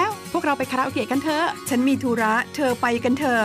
[0.00, 3.44] แล้ว พวกเราไปคาราโอเกะกันเถอะ ฉันมีธุระ เธอไปกันเถอะ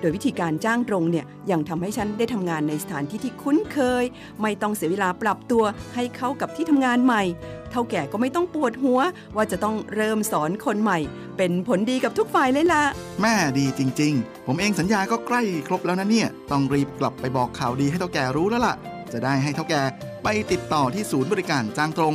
[0.00, 4.04] โดยวิธีการจ้างตรงเนี่ยยังทำให้ฉันได้ทำงานในสถานที่ที่คุ้นเคย
[4.42, 7.22] ไม่ต้องเสียเวลาปรับตัวให้เข้ากับที่ทำงานใหม่
[7.70, 9.00] เท่าแก่ก็ไม่ต้องปวดหัว
[9.36, 10.98] ว่าจะต้องเริ่มสอนคนใหม่
[11.36, 12.82] เป็นผลดีกับทุกฝ่ายเลยล่ะ
[13.20, 18.74] แม่ดีจริง ๆ ผมเองสัญญาก็ใกล้ครบแล้วนะเนี่ย ต้องรีบกลับไปบอกข่าวดีให้เท่าแก่รู้แล้วล่ะ
[19.12, 19.82] จะได้ให้เท่าแก่
[20.24, 22.14] ไปติดต่อที่ศูนย์บริการจ้างตรง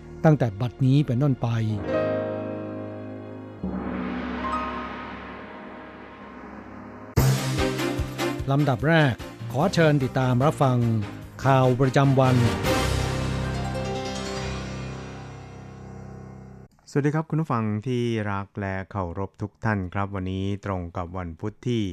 [0.25, 1.47] ตั้งแต่บัดนี้เป็นต้นไป
[8.51, 9.13] ลำดับแรก
[9.51, 10.77] ขอเชิญติดตามรับฟัง
[11.45, 12.35] ข่าวประจำวัน
[16.93, 21.83] สวัสดีครับคุณผู้ฟังที่รักและเคารพทุกท่านครับ วันนี้ตรงกับวันพุทธที่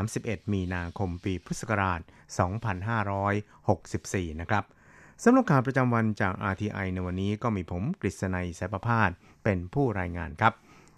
[0.00, 2.00] 31 มีนาคมปีพุทธศักราช
[3.60, 4.64] 2564 นะครับ
[5.24, 9.10] สำหรับข่าวประจำวันจาก RTI ในวันนี้ก็มีผมกฤษณัยสายประพาส
[9.44, 10.54] เป็นผู้รายงานครับ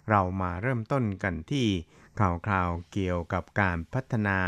[0.09, 1.65] เรามาเริ่มต้นกันที่
[2.19, 4.39] ข่าวคราวเกี่ยวกับการพัฒนา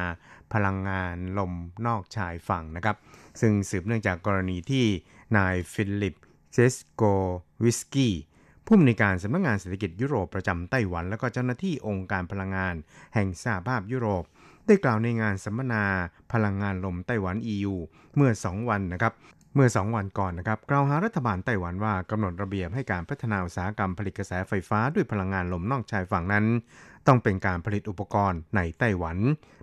[0.54, 1.54] พลังงานลม
[1.88, 2.98] นอกชายฝั่งนะครับ
[3.42, 4.86] ซึ่งสืบเนื่องจากกรณีที่
[5.38, 6.16] นายฟิลิป
[6.54, 7.04] เซสโก
[7.64, 8.14] วิสกี้
[8.66, 12.76] ผู้อำนวยการสำนักงานเศรษฐกิจยุโรปประจำไต้หวัน และก็เจ้าหน้าที่องค์การพลังงาน
[13.14, 14.24] แห่งสหภาพยุโรป
[14.68, 15.86] ได้กล่าวในงานสัมมนา
[16.34, 17.76] พลังงานลมไต้หวัน EU
[18.16, 19.14] เมื่อ 2 วันนะครับ
[19.56, 26.46] เมื่อ 2 วันก่อนนะครับกล่าวหารัฐบาลไต้หวันว่ากำหนดระเบียบให้การพัฒนาอุตสาหกรรมผลิตกระแสไฟฟ้าด้วยพลังงานลมนอกชายฝั่งนั้น
[27.08, 29.18] ต้องเป็นการผลิตอุปกรณ์ในไต้หวัน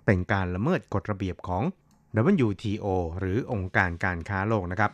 [0.05, 1.63] เป็นการละเมิดกฎระเบียบของ
[2.47, 2.85] WTO
[3.19, 4.91] หรือองค์การการค้าโลกนะครับ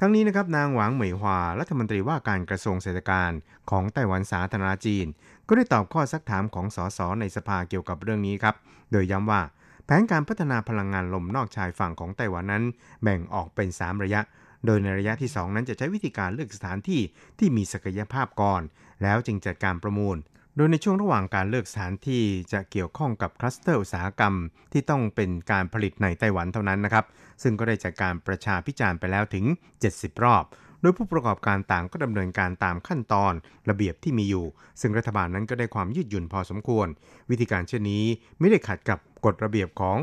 [0.00, 3.30] ทั้งนี้นะครับนางหวางเหมยฮวารัฐมนตรีว่าการกระทรวงเศรษฐการ
[3.70, 5.06] ของไต้หวันสาธารณจีน
[5.48, 8.54] ก็ได้ตอบข้อซักถามของสสในสภาเกี่ยวกับเรื่องนี้ครับ
[8.92, 9.42] โดยย้ำว่า
[9.90, 12.64] แผนการพัฒนาพลังงานลมนอกชายฝั่งของไต้หวันนั้น
[13.02, 14.20] แบ่งออกเป็น 3 ระยะ
[14.66, 17.00] โดยในระยะที่ 2 นั้นจะใช้วิธีการเลือกสถานที่
[17.38, 18.62] ที่มีศักยภาพก่อน
[19.02, 20.16] แล้วจึงจัดการประมูล
[20.56, 22.22] โดยในช่วงระหว่างการเลือกสถานที่
[22.52, 24.34] จะเกี่ยวข้องกับคลัสเตอร์อุตสาหกรรม
[24.72, 27.04] ที่ต้องเป็นการผลิตในไต้หวันเท่านั้นนะครับ
[27.42, 29.44] ซึ่งก็ได้จากการประชาพิจารณ์ไปแล้วถึง
[29.84, 30.44] 70 รอบ
[30.81, 33.33] โดยผู้ประกอบการต่างก็ดำเนินการตามขั้นตอน
[33.69, 34.45] ระเบียบที่มีอยู่
[34.81, 36.87] ซึ่งรัฐบาลนั้นก็ได้ความยืดหยุ่นพอสมควร
[37.29, 38.03] วิธีการเช่นนี้
[38.39, 39.97] ไม่ได้ขัดกับกฎระเบียบของ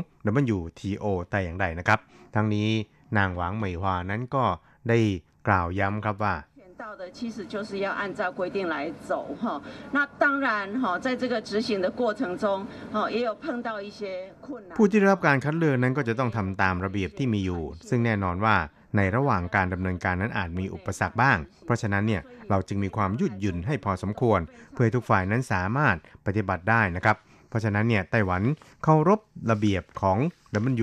[0.57, 1.99] WTO แต่อย่างใดนะครับ
[2.35, 2.69] ทั้งนี้
[3.17, 4.43] นางหวางเหมยฮวานั้นก็
[4.89, 4.99] ได้
[5.47, 6.35] กล่าวย้ำครับว่า
[6.83, 8.75] 到的其实就是要按照规定来
[9.09, 9.45] 走哈。
[9.95, 10.47] 那当然
[10.81, 12.45] 哈，在这个执行的过程中，
[12.91, 14.01] 哈也有碰到一些
[14.41, 14.75] 困难。
[14.77, 18.55] ผู้ที่ได้รับการคัดเลือกนั้นก็จะต้องทำตามระเบียบที่มีอยู่ ซึ่งแน่นอนว่า
[18.96, 24.40] ในระหว่างการดำเนินการนั้นอาจมีอุปสรรคบ้าง เพราะฉะนั้นเนี่ยเราจึงมีความยืดหยุ่นให้พอสมควร
[24.72, 25.96] เพื่อให้ทุกฝ่ายนั้นสามารถ
[26.26, 27.16] ปฏิบัติได้นะครับ
[27.48, 28.42] เพราะฉะนั้นเนี่ยไต้หวัน
[28.82, 29.20] เคารพ
[29.50, 30.18] ระเบียบของ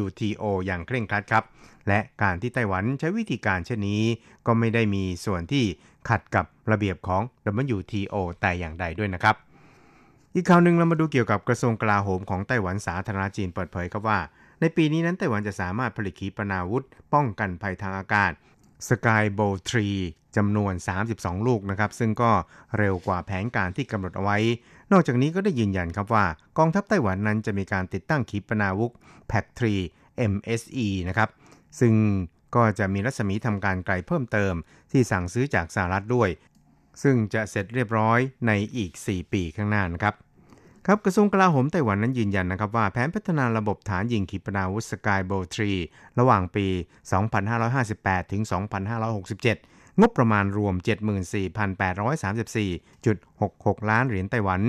[0.03, 1.43] WTO อย่างเคร่งครัดครับ
[1.87, 4.01] และการที่ไต้หวันใช้วิธีการเช่นนี้
[4.45, 5.65] ก็ไม่ได้มีส่วนที่
[6.09, 7.21] ขัดกับระเบียบของ
[7.75, 9.35] WTO แต่อย่างใดด้วยนะครับ
[10.35, 14.19] อีกข่าวหนึ่งเรามาดูเกี่ยวกับกระทรวงกลาโหมของไต้หวันสาธารณจีนเปิดเผยครับว่า
[14.61, 18.31] ในปีนี้นั้นไต้หวันจะสามารถผลิตขีปนาวุธ ป้องกันภัยทางอากาศ
[18.89, 19.53] Sky b o w
[19.93, 20.73] 3จำนวน
[21.11, 22.31] 32 ลูกนะครับ ซึ่งก็
[22.77, 24.37] เร็วกว่าแผนการที่กำหนดเอาไว้
[24.91, 26.25] นอกจากนี้ก็ได้ยืนยันครับว่า
[26.57, 28.91] กองทัพไต้หวันนั้นจะมีการติดตั้งขีปนาวุธ
[29.31, 29.61] PAC-3
[30.31, 31.29] MSE นะครับ
[31.79, 31.93] ซึ่ง
[32.55, 34.53] ก็จะมีรัศมีทำการไกลเพิ่มเติม
[34.91, 36.29] ที่สั่งซื้อจากสหรัฐด้วย
[37.03, 40.15] ซึ่งจะเสร็จเรียบร้อยในอีก 4 ปีข้างหน้านะครับ
[40.87, 45.71] ครับกระทรวงกลาโหมไต้หวันนั้นยืนยันนะครับว่าแผนพัฒนาระบบฐานยิงขีปนาวุธสกายโบทรี
[46.19, 46.67] ระหว่างปี
[47.49, 48.41] 2558 ถึง
[49.21, 50.75] 2567 งบประมาณรวม
[52.51, 54.61] 74,834.66 ล้านเหรียญไต้หวัน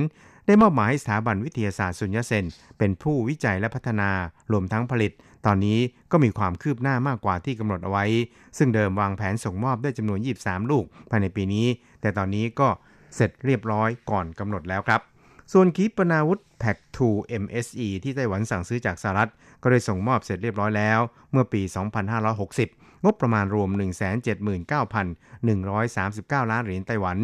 [0.46, 2.44] ได้มอบหมายให้สถาบันวิทยาศาสตร์สุญญเซน
[2.78, 4.10] เป็นผู้วิจัยและพัฒนา
[4.52, 5.12] รวมทั้งผลิต
[5.46, 5.78] ตอนนี้
[6.12, 8.04] ก็มีความคืบหน้ามากกว่าที่กำหนดเอาไว้
[8.58, 11.66] ซึ่งเดิมวางแผนส่งมอบได้จำนวน 23 ลูกภายในปีนี้
[12.00, 12.68] แต่ตอนนี้ก็
[13.14, 15.02] เสร็จเรียบร้อยก่อนกำหนดแล้วครับ
[15.52, 16.98] ส่วนขีปนาวุธ PAC-2
[17.42, 19.30] MSE ที่ไต้หวันสั่งซื้อจากสหรัฐ
[19.62, 21.00] ก็ได้ส่งมอบเสร็จเรียบร้อยแล้ว
[21.32, 21.62] เมื่อปี
[22.32, 23.68] 2560 งบประมาณรวม
[24.50, 27.18] 179,139 ล้านเหรียญไต้หวัน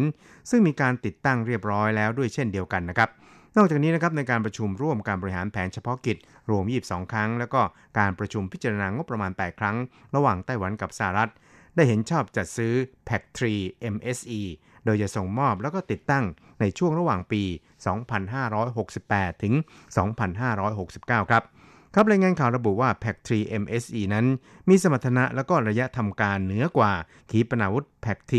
[0.49, 3.09] ซึ่งมีการติดตั้งเรียบร้อยแล้วด้วยเช่นเดียวกันนะครับ
[3.57, 6.17] นอกจากนี้นะครับในการประชุมร่วมการบริหารแผนเฉพาะกิจ
[6.49, 7.61] รวม 22 ครั้ง แล้วก็
[7.99, 9.75] การประชุมพิจารณางบประมาณ 8 ครั้ง
[10.15, 11.31] ระหว่างไต้หวันกับสหรัฐ
[11.75, 12.73] ได้เห็นชอบจัดซื้อ
[13.09, 13.41] PAC-3
[13.93, 14.41] MSE
[14.85, 16.25] โดยจะส่งมอบแล้วก็ติดตั้ง
[16.59, 17.43] ในช่วงระหว่างปี
[18.63, 19.53] 2568 ถึง
[20.41, 21.43] 2569 ครับ
[21.95, 23.29] ครับรายงานข่าวระบุว่า PAC-3
[23.61, 24.25] MSE นั้น
[24.69, 26.91] มีสมรรถนะและก็ระยะทำการเหนือกว่า
[27.31, 28.33] ขีปนาวุธ PAC-3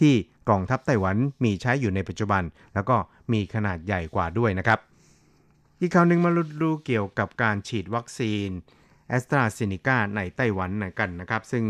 [0.00, 0.14] ที่
[0.48, 2.42] กองทัพไต้หวันมีใช้อยู่ในปัจจุบัน
[2.74, 2.96] แล้วก็
[3.32, 4.78] มีขนาดใหญ่กว่าด้วยนะครับ
[5.80, 6.30] อีกข่าวหนึ่งมา
[6.62, 8.48] ดูเกี่ยวกับการฉีดวัคซีน
[9.08, 11.64] แอสตราเซเนกาในไต้หวันกันนะครับ ซึ่ง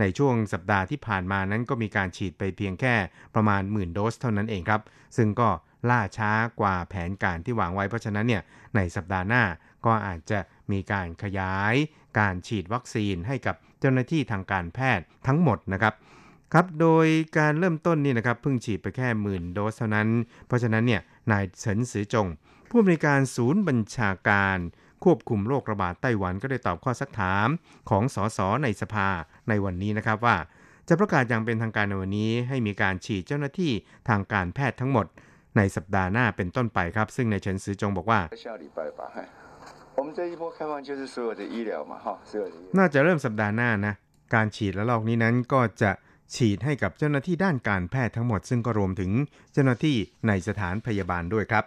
[0.00, 2.94] ในช่วงสัปดาห์ที่ผ่านมานั้นก็มีการฉีดไปเพียงแค่
[3.34, 4.82] ประมาณหมื่นโดสเท่านั้นเองครับ
[5.16, 5.48] ซึ่งก็
[5.90, 8.42] ล่าช้ากว่าแผนการที่วางไว้เพราะฉะนั้นเนี่ย
[8.76, 9.44] ในสัปดาห์หน้า
[9.86, 10.38] ก็อาจจะ
[10.72, 11.74] มีการขยาย
[12.18, 15.94] การฉีดวัคซีนให้กับเจ้าหน้าที่ทางการแพทย์ทั้งหมดนะครับ
[16.52, 17.06] ครับ โดย
[17.38, 20.08] การเริ่มต้นนี่นะครับเพิ่งฉีดไปแค่หมื่นโดสเท่านั้น
[20.46, 22.26] เพราะฉะนั้นเนี่ยนายเฉินซือจง
[22.68, 24.58] ผู้อำนวยการศูนย์บัญชาการ
[25.04, 27.48] ควบคุมโรคระบาดไต้หวันก็ได้ตอบข้อสักถาม
[27.90, 29.08] ของสสในสภา
[29.48, 30.36] ในวันนี้นะครับว่า
[30.88, 33.72] จะประกาศอย่างเป็นทางการในวันนี้ ให้มีการฉีดเจ้าหน้าที่
[34.08, 35.06] ทางการแพทย์ทั้งหมด
[35.56, 38.20] ในสัปดาห์หน้าเป็นต้นไปครับ ซึ่งในเฉินซือจงบอกว่า
[42.78, 43.94] น่าจะเริ่มสัปดาห์หน้านะ
[44.34, 45.90] การฉีดระลอกนี้นั้นก็จะ
[46.34, 49.10] ฉีดให้กับเจ้าหน้าที่ด้านการแพทย์ทั้งหมด ซึ่งก็รวมถึง
[49.52, 49.96] เจ้าหน้าที่
[50.28, 51.64] ในสถานพยาบาลด้วยครับ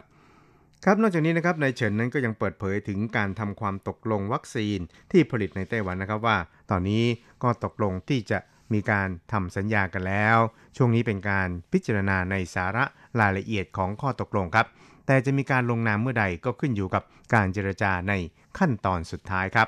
[0.88, 4.80] ครับนอกจากนี้นะครับนายเฉินนั้นก็ยังเปิดเผยถึงการทำความตกลงวัคซีน
[5.12, 6.38] ที่ผลิตในไต้หวันนะครับว่า
[6.72, 7.04] ตอนนี้
[7.44, 8.40] ก็ตกลงที่จะ
[8.74, 10.38] มีการทำสัญญากันแล้ว
[10.78, 12.86] ช่วงนี้เป็นการพิจารณาในสาระ
[13.20, 14.68] รายละเอียดของข้อตกลงครับ
[15.08, 18.14] แต่จะมีการลงนามเมื่อใดก็ขึ้นอยู่กับการเจรจาใน
[18.58, 19.68] ขั้นตอนสุดท้ายครับ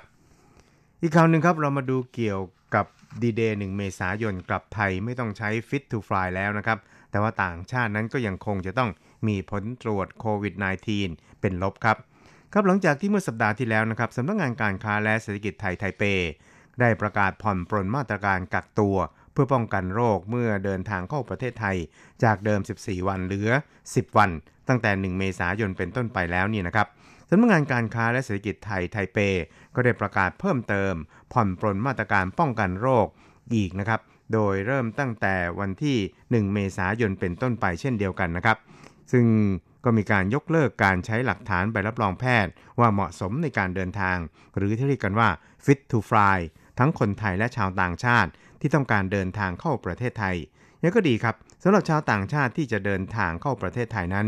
[1.01, 2.41] อีกข่าวหนึ่งครับเรามาดูเกี่ยว
[2.75, 2.86] กับ
[3.22, 6.79] ดีเดย์หนึ่งเมษายนกลับไทยไม่ต้องใช้ Fit to Fly แล้วนะครับ
[7.12, 8.89] แต่ว่าต่างชาตินั้นก็ยังคงจะต้อง
[9.27, 10.53] มีผลตรวจโควิด
[10.98, 11.98] -19 เป็นลบครับ
[12.53, 16.03] ครับหลังจากที่เมื่อสัปดาห์ที่แล้วนะครับสำนักงงานการค้าและเศรษฐกิจไทยไทเป
[16.79, 18.98] ได้ประกาศผ่อนปรนมาตรการกักตัว
[19.32, 21.77] เพื่อป้องกันโรคเมื่อเดินทางเข้าประเทศไทย
[22.24, 23.50] จากเดิม 14 วันเหลือ
[23.84, 24.29] 10 วัน
[24.67, 26.88] ตั้งแต่ 1 เมษายนเป็นต้นไปแล้วนี่นะครับ
[27.29, 29.17] สำนักงานการค้าและเศรษฐกิจไทยไทเป
[29.75, 30.94] ก็ได้ประกาศเพิ่มเติม
[31.34, 33.08] ผ่อนปรนมาตรการป้องกันโรค
[33.55, 34.01] อีกนะครับ
[34.34, 35.98] โดยเริ่มตั้งแต่วันที่
[36.48, 38.58] 1 เมษายนเป็นต้นไปเช่นเดียวกันนะครับ
[39.12, 39.26] ซึ่ง
[39.84, 44.18] ก็มีการยกเลิกการใช้หลักฐานใบรับรองแพทย์ ว่าเหมาะสมในการเดินทาง
[44.56, 45.30] หรือที่เรียกกันว่า
[45.66, 46.40] fit to fly
[46.80, 48.32] ทั้งคนไทยและชาวต่างชาติ
[48.62, 50.36] ที่ต้องการเดินทางเข้าประเทศไทย
[50.84, 54.28] ยังก็ดีครับสำหรับชาวต่างชาติที่จะเดินทางเข้าประเทศไทยนั้น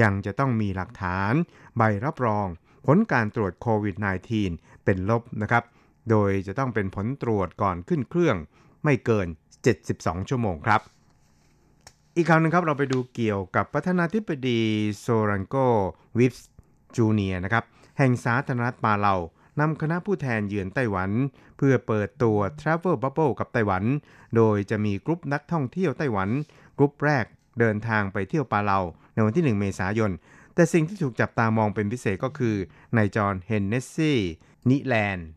[0.00, 1.32] ยังจะต้องมีหลักฐาน
[1.76, 2.46] ใบรับรอง
[2.86, 3.96] ผลการตรวจโควิด
[4.40, 5.64] -19 เป็นลบนะครับ
[6.10, 8.36] โดยจะต้องเป็นผลตรวจก่อนขึ้นเครื่อง
[8.84, 9.26] ไม่เกิน
[9.78, 10.80] 72 ชั่วโมงครับ
[12.16, 14.60] อีกคราวนึงครับเราไปดูเกี่ยวกับประธานาธิบดี
[14.98, 15.56] โซรันโก
[16.18, 16.48] วิฟส์
[16.96, 17.64] จูเนียนะครับ
[17.98, 19.14] แห่งสาธารณรัฐปาเลา
[19.60, 21.10] นำคณะผู้แทนเยือนไต้หวัน
[21.56, 23.84] เพื่อเปิดตัว Travel Bubble กับไต้หวัน
[24.36, 26.28] โดยจะมีกรุ๊ปนักท่องเที่ยวไต้หวัน
[26.78, 27.24] กรุ๊ปแรก
[27.60, 28.78] เดินทางไปเที่ยวปาเลา
[29.14, 30.10] ในวันที่ 1 เมษายน
[30.54, 32.56] แต่สิ่งที่ถูกจับตามองเป็นพิเศษก็คือ
[32.96, 34.18] นายจอห์นเฮนเนสซี่
[34.70, 35.28] นิแลนด์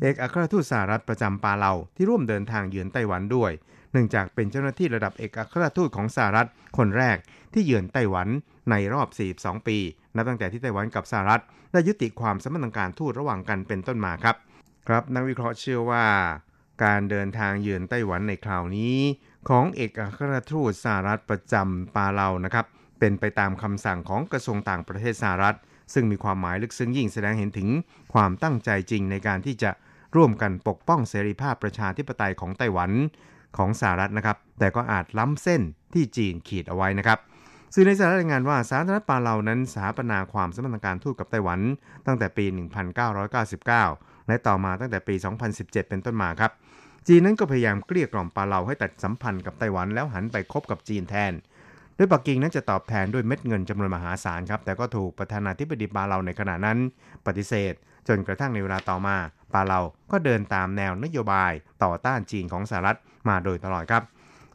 [0.00, 3.52] เอกอัครทูตสหรัฐประจำปาเลาที่ร่วมเดินทางเยือนไต้หวันด้วย
[3.96, 6.48] เนื่องจากเป็นเจ้าหน้าที่ระดับเอกอัครราชทูตของสหรัฐ
[6.78, 7.16] คนแรก
[7.52, 8.28] ที่เยือนไต้หวัน
[8.70, 9.78] ในรอบ 42 ปี
[10.14, 14.36] นับตั้งแต่ที่ไต้หวันกับสหรัฐได้ยุติความสัมพันธ์ทางการทูตระหว่างกันเป็นต้นมาครับ
[14.88, 16.06] ครับนักวิเคราะห์เชื่อว่า
[16.84, 18.96] การเดินทางเยือนไต้หวันในคราวนี้
[19.48, 22.66] ของเอกอัครราชทูตสหรัฐประจำปาเลานะครับ
[22.98, 25.56] เป็นไปตามคำสั่งของกระทรวงต่างประเทศสหรัฐ
[25.94, 27.68] ซึ่งมีความหมายลึกซึ้งยิ่งแสดงเห็นถึง
[28.14, 29.70] ความตั้งใจจริงในการที่จะ
[30.16, 32.90] ร่วมกันปกป้องเสรีภาพประชาธิปไตยของไต้หวัน
[33.58, 35.62] ของสหรัฐนะครับแต่ก็อาจล้ำเส้น
[35.94, 37.18] ที่จีนขีดเอาไว้นะครับ
[37.74, 41.60] สื่อในสหรัฐรายงานว่าสาธารณรัฐปาเลานั้นสถาปนาความสัมพันธ์การทูตกับไต้หวัน
[42.06, 42.44] ตั้งแต่ปี
[43.16, 45.14] 1999 และต่อมาตั้งแต่ปี
[45.52, 46.50] 2017 เป็นต้นมาครับ
[47.08, 51.32] จีนนั้นก็พยายามเกลี้ยกล่อมปาเลาให้ตัดสัมพันธ์กับไต้หวันแล้วหันไปคบกับจีนแทน
[51.96, 56.78] โดยปักกิ่งนั้นจะตอบแทนด้วยเม็ดเงินจำนวนมหาศาลครับ แต่ก็ถูกประธานาธิบดีปาเลาในขณะนั้น
[57.26, 57.72] ปฏิเสธ
[58.08, 59.16] จนกระทั่งในเวลาต่อมา
[59.54, 61.52] ปาเลาก็เดินตามแนวนโยบาย
[61.84, 62.98] ต่อต้านจีนของสหรัฐ
[63.28, 64.02] มาโดยตลอดครับ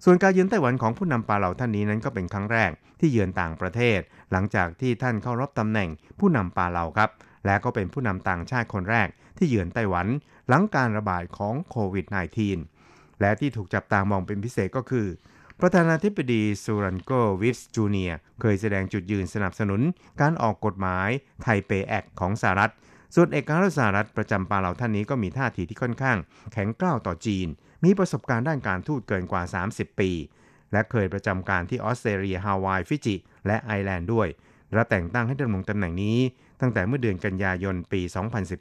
[0.03, 3.99] ส่วนการเยือนไต้หวันของผู้นำปาเลาท่านนี้นั้นก็เป็นครั้งแรกที่เยือนต่างประเทศ
[4.31, 7.09] หลังจากที่ท่านเข้ารับตำแหน่งผู้นำปาเลาครับ
[7.45, 9.07] และก็เป็นผู้นำต่างชาติคนแรก
[9.37, 10.07] ที่เยือนไต้หวัน
[10.47, 12.05] หลังการระบาดของโควิด
[12.63, 15.07] -19 และที่ถูกจับตามองเป็นพิเศษก็คือ
[15.59, 19.81] ประธานาธิบดีซูรันโกวิฟส์จูเนียเคยแสดงจุดยืนสนับสนุน
[20.21, 21.09] การออกกฎหมาย
[21.41, 22.71] Taipei Act ของสหรัฐ
[23.15, 26.17] ส่วนเอกอัครราชสหรัฐประจำปาเลาท่านนี้ก็มีท่าทีที่ค่อนข้าง
[26.53, 27.47] แข็งกร้าวต่อจีน
[27.83, 30.11] มีประสบการณ์ด้านการทูตเกินกว่า 30 ปี
[30.71, 33.15] และเคยประจำการที่ออสเตรเลียฮาวายฟิจิ
[33.47, 34.27] และไอร์แลนด์ด้วย
[34.73, 36.17] และแต่งตั้งให้ดำรงตำแหน่งนี้
[36.61, 38.01] ตั้งแต่เมื่อเดือนกันยายนปี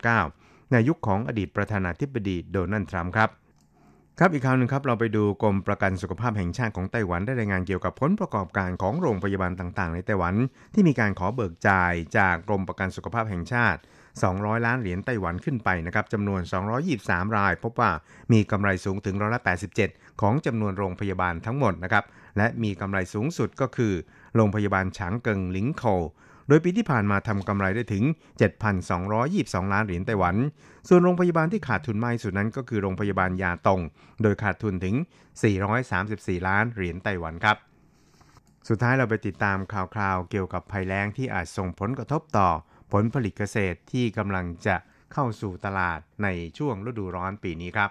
[0.06, 3.30] 2019 ในยุคของอดีตประธานาธิบดีโดนัลด์ทรัมป์ครับ
[4.18, 10.34] ครับอีกคราวหนึ่งครับเราไปดูกรมประกันสุขภาพแห่งชาติของไต้หวันได้รายงานเกี่ยวกับผลประกอบการของโรงพยาบาลต่างๆ ในไต้หวัน
[10.74, 13.80] ที่มีการขอเบิกจ่ายจากกรมประกันสุขภาพแห่งชาติ
[14.18, 16.40] 200 ล้านเหรียญไต้หวันขึ้นไปนะครับจำนวน
[16.88, 17.90] 223 ราย พบว่า
[18.32, 19.42] มีกำไรสูงถึงร้อยละ
[19.82, 22.04] 87 ของจำนวนโรงพยาบาลทั้งหมดนะครับ
[22.36, 23.92] และมีกำไรสูงสุดก็คือ
[24.36, 25.84] โรงพยาบาลฉางเกิงลิงโค
[26.48, 28.04] โดยปีที่ผ่านมาทำกำไรได้ถึง
[28.88, 30.36] 7,222 ล้านเหรียญไต้หวัน
[30.88, 33.80] ส่วนโรงพยาบาลที่ขาดทุนมากที่สุดนั้นก็คือโรงพยาบาลยาตง
[34.22, 34.94] โดยขาดทุนถึง
[35.70, 37.56] 434 ล้านเหรียญไต้หวันครับ
[38.68, 42.48] สุดท้ายเราไปติดตามข่าวคราวเกี่ยวกับภัยแล้งที่อาจส่งผลกระทบต่อ
[42.92, 44.76] ผลผลิตเกษตรที่กำลังจะ
[45.12, 46.28] เข้าสู่ตลาดใน
[46.58, 47.90] ช่วงฤดูร้อนปีนี้ครับ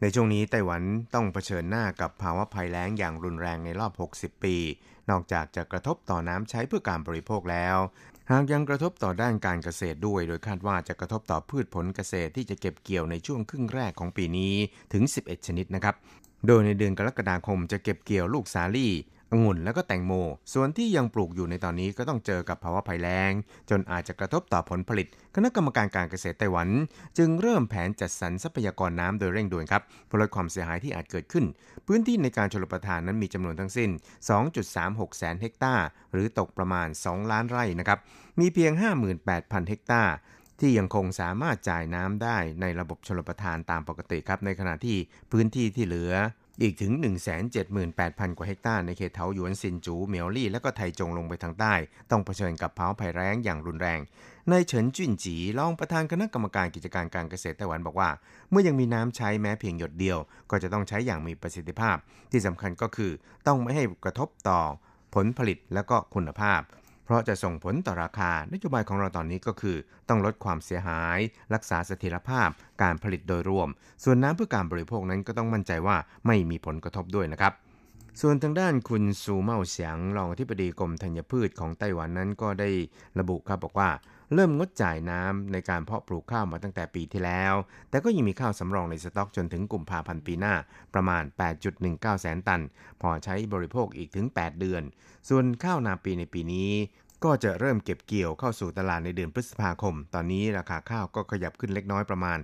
[0.00, 0.82] ในช่วงนี้ไต้หวัน
[1.14, 4.56] ต้องเผชิญหน้ากับภาวะภัยแล้งอย่างรุนแรงในรอบ 60 ปี
[5.10, 7.76] นอกจากจะกระทบต่อน้ำใช้เพื่อการบริโภคแล้ว
[8.30, 14.54] หากยังกระทบต่อด้านการเกษตรด้วย โดยคาดว่าจะกระทบต่อพืชผลเกษตรที่จะเก็บเกี่ยวในช่วงครึ่งแรกของปีนี้
[14.92, 15.94] ถึง 11 ชนิดนะครับ
[16.46, 18.92] โดยในเดือนกรกฎาคมจะเก็บเกี่ยวลูกสาลี่
[19.32, 20.12] องุ่นแล้วก็แตงโม
[20.52, 23.32] ส่วนที่ยังปลูกอยู่ในตอนนี้ก็ต้องเจอกับภาวะภัยแล้ง
[23.70, 26.68] จนอาจจะกระทบต่อผลผลิต คณะกรรมการการเกษตรไต้หวัน
[27.18, 31.44] จึงเริ่มแผนจัดสรรทรัพยากรน้ำโดยเร่งด่วนครับเพื่อลดความเสียหายที่อาจเกิดขึ้น
[31.86, 33.90] พื้นที่ในการชลประทานนั้นมีจำนวนทั้งสิ้น
[34.54, 37.98] 2.36 แสนเฮกตาร์หรือตกประมาณ 2 ล้านไร่นะครับ
[38.40, 38.72] มีเพียง
[39.20, 40.14] 58,000 เฮกตาร์
[40.60, 44.96] ที่ยังคงสามารถจ่ายน้ำได้ในระบบชลประทานตามปกติครับในขณะที่
[45.32, 46.12] พื้นที่ที่เหลือ
[46.62, 46.92] อีกถึง
[47.64, 51.74] 178,000 กว่าเฮกตาร์ในเขตเถาหยวนซินจูเหมียวลี่ และก็ไทจงลงไปทางใต้
[52.10, 54.00] ต้องเผชิญกับภาวะภัยแล้งอย่างรุนแรง
[54.50, 58.10] นายเฉินจุนจีรองประธานคณะกรรมการกิจการการเกษตรไต้หวันบอกว่า
[58.50, 60.18] เมื่อยังมีน้ำใช้แม้เพียงหยดเดียว
[60.50, 61.96] ก็จะต้องใช้อย่างมีประสิทธิภาพ
[62.30, 63.10] ที่สำคัญก็คือ
[63.46, 64.60] ต้องไม่ให้กระทบต่อ
[65.14, 66.60] ผลผลิตและก็คุณภาพ
[67.10, 69.76] ราะจะส่งผลต่อราคานโยบายของเราตอนนี้ก็คือ
[70.08, 71.18] ต้องลดความเสียหาย
[71.54, 72.48] รักษาเสถียรภาพ
[72.82, 73.68] การผลิตโดยรวม
[74.04, 77.52] ส่วนน้ำเพื่อการบริโภคนั้นก็ต้องมั่นใจว่าไม่มีผลกระทบด้วยนะครับ
[78.20, 82.68] ส่วนทางด้านคุณซูเมาเสียงรองอธิบดีกรมธัญพืชของไต้หวันนั้นก็ได้
[83.18, 83.90] ระบุครับบอกว่า
[84.34, 87.54] เริ่มงดจ่ายน้ำในการเพาะปลูกข้าวมาตั้งแต่ปีที่แล้ว
[87.90, 90.54] แต่ก็ยังมีข้าวสำรองในสต็อกจนถึงกุมภาพันธ์ปีหน้า
[90.94, 91.24] ประมาณ
[91.72, 92.62] 8.19 แสนตัน
[93.02, 94.82] พอใช้บริโภคอีกถึง 8 เดือน
[95.28, 96.70] ส่วนข้าวนาปีในปีนี้
[97.24, 102.38] ก็จะเริ่มเก็บเกี่ยวเข้าสู่ตลาดในเดือนพฤษภาคม ตอนนี้ราคาข้าวก็ขยับขึ้นเล็กน้อยประมาณ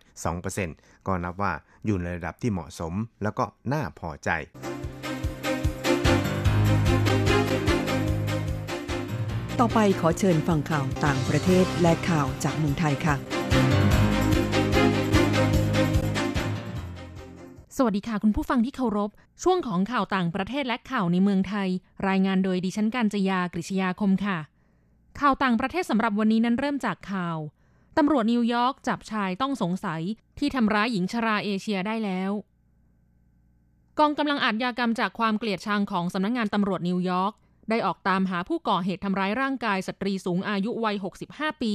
[0.51, 1.53] 2%ก็นับว่า
[1.87, 4.31] อยู่ในระดับที่เหมาะสม แล้วก็น่าพอใจ
[9.63, 13.15] ต่อไปขอเชิญฟังข่าวต่างประเทศและข่าวจากเมืองไทยค่ะ
[17.77, 19.11] สวัสดีค่ะคุณผู้ฟังที่เคารพ
[19.43, 21.69] ช่วงของข่าวต่างประเทศและข่าวในเมืองไทย
[22.09, 24.39] รายงานโดยดิฉันกัญจยากริชยาคมค่ะ
[25.21, 27.39] ข่าวต่างประเทศสำหรับวันนี้นั้นเริ่มจากข่าว
[27.97, 30.03] ตำรวจนิวยอร์กจับชายต้องสงสัย
[30.39, 32.31] ที่ทำร้ายหญิงชราเอเชียได้แล้ว
[33.99, 37.35] กองกำลังอาชญากรรมจากความเกลียดชังของสำนักงงานตำรวจนิวยอร์ก
[37.71, 40.97] ได้ออกตามหาผู้ก่อเหตุทำร้ายร่างกายสตรีสูงอายุวัย
[41.31, 41.75] 65 ปี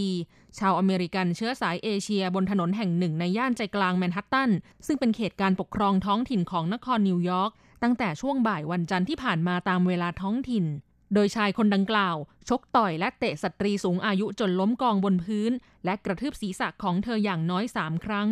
[0.59, 4.51] ชาวอเมริกันเชื้อสายเอเชียบนถนนแห่งหนึ่งในย่านใจกลางแมนฮัตตัน
[4.87, 7.51] ซึ่งเป็นเขตการปกครองท้องถิ่นของนครนิวยอร์ก
[7.83, 10.65] ตั้งแต่ช่วงบ่ายวันจันทร์ที่ผ่านมาตามเวลาท้องถิ่น
[11.13, 12.15] โดยชายคนดังกล่าว
[12.49, 15.51] ชกต่อยและเตะสตรีสูงอายุจนล้มกองบนพื้น
[15.85, 18.29] และกระทืบศีรษะของเธออย่างน้อยสามครั้ง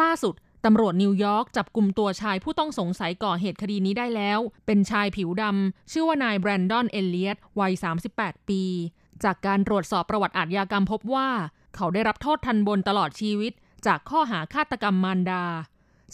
[0.00, 7.72] ล่าสุด ตำรวจนิวยอร์กจับกลุ่มตัวชายผู้ต้องสงสัยก่อเหตุคดีนี้ได้แล้ว เป็นชายผิวดำ ชื่อว่านายแบรนดอน เอลเลียตวัย
[8.10, 8.62] 38 ปี
[9.24, 11.28] จากการตรวจสอบประวัติอาทยากรรมพบว่า
[11.76, 13.52] เขาได้รับโทษทันบนตลอดชีวิต
[13.86, 15.44] จากข้อหาฆาตกรรมมารดา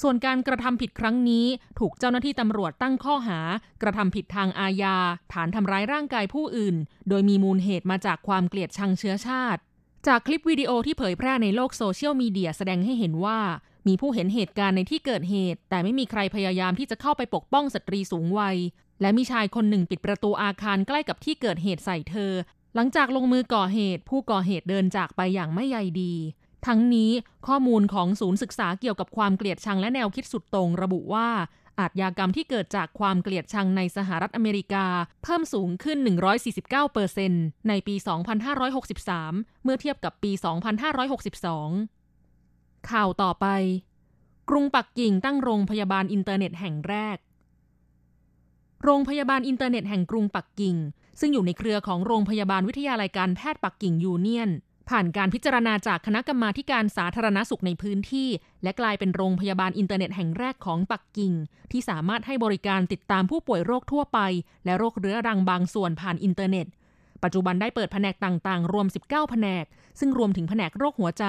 [0.03, 1.47] ส่วนการกระทำผิดครั้งนี้
[1.79, 3.41] ถูกเจ้าหน้าที่ตำรวจตั้งข้อหา
[3.83, 4.97] กระทำผิดทางอาญา
[5.33, 6.77] ฐานทำร้ายร่างกายผู้อื่น
[7.09, 9.61] โดยมีมูลเหตุมาจากความเกลียดชังเชื้อชาติ
[10.07, 13.39] จากคลิปวิดีโอที่เผยแพร่ในโลกโซเชียลมีเดียแสดงให้เห็นว่า
[13.89, 18.57] มีผู้เห็นเหตุการณ์ในที่เกิดเหตุ แต่ไม่มีใครพยายามที่จะเข้าไปปกป้องสตรีสูงวัย
[19.01, 22.33] และมีชายคนหนึ่งปิดประตูอาคารใกล้กับที่เกิดเหตุใส่เธอ
[22.75, 26.15] หลังจากลงมือก่อเหตุ ผู้ก่อเหตุเดินจากไปอย่างไม่ใยดี
[26.67, 27.11] ทั้งนี้
[27.47, 31.29] ข้อมูลของศูนย์ศึกษาเกี่ยวกับความเกลียดชังและแนวคิดสุดตรงระบุว่า
[31.81, 34.87] อาชญากรรมที่เกิดจากความเกลียดชังในสหรัฐอเมริกา
[35.23, 35.99] เพิ่มสูงขึ้น
[36.83, 37.95] 149%ในปี
[38.79, 40.33] 2563 เมื่อเทียบกับปี
[40.97, 41.98] 2562
[42.93, 43.47] ข่าวต่อไป
[44.51, 47.17] กรุงปักกิ่งตั้งโรงพยาบาลอินเทอร์เน็ตแห่งแรก
[48.85, 50.77] โรงพยาบาลอินเทอร์เน็ตแห่งกรุงปักกิ่ง
[51.21, 54.51] ซึ่งอยู่ในเครือของโรงพยาบาลวิทยาลัยการแพทย์ปักกิ่งยูเนียน
[54.89, 58.29] ผ่านการพิจารณาจากคณะกรรมาการสาธารณสุขในพื้นที่
[58.63, 61.33] และกลายเป็นโรงพยาบาลอินเทอร์เน็ตแห่งแรกของปักกิ่ง
[61.73, 64.19] ที่สามารถให้บริการติดตามผู้ป่วยโรคทั่วไป
[64.65, 66.67] และโรคเรื้อรังบางส่วนผ่านอินเทอร์เน็ต
[67.23, 69.65] ปัจจุบันได้เปิดแผนกต่างๆ รวม 19 แผนก
[69.99, 71.25] ซึ่งรวมถึงแผนกโรคหัวใจ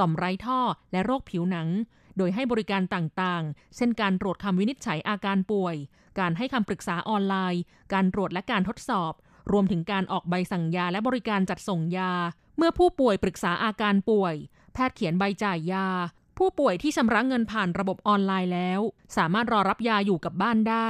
[0.00, 0.60] ต่อมไร้ท่อ
[0.92, 1.68] และโรคผิวหนัง
[2.18, 5.76] โดยให้บริการต่างๆ เช่นการตรวจคำวินิจฉัยอาการป่วย
[6.18, 9.12] การให้คำปรึกษาออนไลน์ การตรวจและการทดสอบ
[9.52, 12.12] รวมถึงการออกใบสั่งยาและบริการจัดส่งยา
[12.56, 14.34] เมื่อผู้ป่วยปรึกษาอาการป่วย
[14.72, 15.88] แพทย์เขียนใบจ่ายยา
[16.38, 18.80] ผู้ป่วยที่ชำระเงินผ่านระบบออนไลน์แล้ว
[19.16, 20.88] สามารถรอรับยาอยู่กับบ้านได้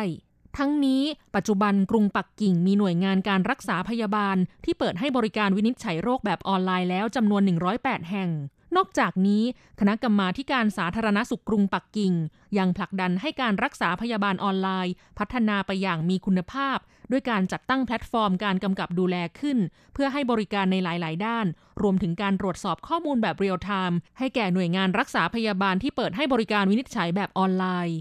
[0.59, 1.03] ทั้งนี้
[1.35, 7.43] ปัจจุบันกรุงปักกิ่งมีหน่วยงานการรักษาพยาบาล ที่เปิดให้บริการวินิจฉัยโรคแบบออนไลน์แล้วจำนวน
[7.77, 8.31] 108 แห่ง
[8.77, 9.43] นอกจากนี้
[9.81, 12.13] คณะกรรมาการสาธารณสุขกรุงปักกิ่ง
[12.59, 16.79] ยังผลักดันให้การรักษาพยาบาลออนไลน์ พัฒนาไปอย่างมีคุณภาพ
[17.11, 19.59] ด้วยการจัดตั้งแพลตฟอร์มการกำกับดูแลขึ้น
[19.95, 21.47] เพื่อให้บริการในหลาย ๆ ด้าน
[21.83, 27.99] รวมถึงการตรวจสอบข้อมูลแบบเรียลไทม์ให้แก่หน่วยงานรักษาพยาบาลที่เปิดให้บริการวินิจฉัยแบบออนไลน์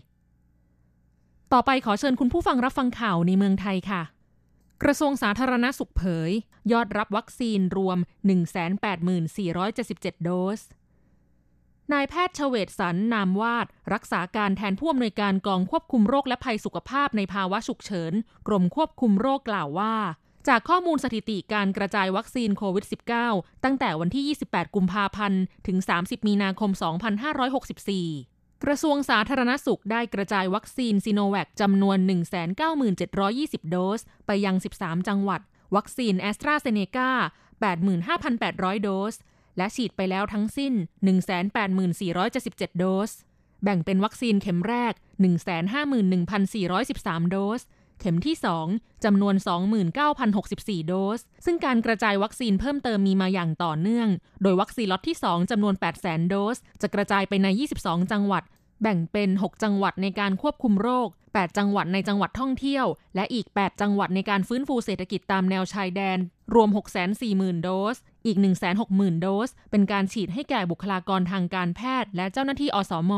[1.53, 4.01] ต่อไปขอเชิญคุณผู้ฟังรับฟังข่าวในเมืองไทยค่ะ
[4.83, 6.31] กระทรวงสาธารณสุขเผย
[6.71, 7.97] ยอดรับวัคซีนรวม
[8.71, 10.61] 184,477 โดส
[11.93, 18.13] นายแพทย์เฉวตสรร นามวาท รักษาการแทนผู้อำนวยการกองควบคุมโรคและภัยสุขภาพในภาวะฉุกเฉิน
[18.47, 19.95] กรมควบคุมโรคกล่าวว่า
[20.47, 22.85] จากข้อมูลสถิติการกระจายวัคซีนโควิด
[23.25, 28.32] -19 ตั้งแต่วันที่ 28 กุมภาพันธ์ ถึง 30 มีนาคม 2564
[28.67, 31.97] กระทรวงสาธารณสุขได้กระจายวัคซีนซีโนแวคจำนวน
[32.85, 35.41] 197,20 โดส ไปยัง 13 จังหวัด
[35.75, 37.09] วัคซีนแอสตราเซเนกา
[37.77, 39.15] 85,800 โดส
[39.57, 40.73] และฉีดไปแล้วทั้งสิ้น
[41.71, 43.11] 184,477 โดส
[43.63, 44.93] แบ่งเป็นวัคซีนเข็มแรก
[46.13, 47.61] 151,413 โดส
[47.99, 48.35] เข็มที่
[48.69, 49.35] 2 จำนวน
[50.11, 54.07] 29,064 โดส ซึ่งการกระจายวัคซีนเพิ่มเติมมีมาอย่างต่อเนื่อง
[54.43, 57.47] โดยวัคซีนล็อตที่ 2 จำนวน 800,000 โดส จะกระจายไปใน
[57.79, 58.43] 22 จังหวัด
[58.81, 66.17] แบ่งเป็น 6 จังหวัดในการควบคุมโรค 8 จังหวัดในจังหวัดท่องเที่ยว และอีก 8 จังหวัดในการฟื้นฟูเศรษฐกิจตามแนวชายแดน
[66.55, 66.69] รวม
[67.17, 68.37] 640,000 โดส อีก
[68.79, 73.13] 160,000 โดส เป็นการฉีดให้แก่บุคลากรทางการแพทย์ และเจ้าหน้าที่อสม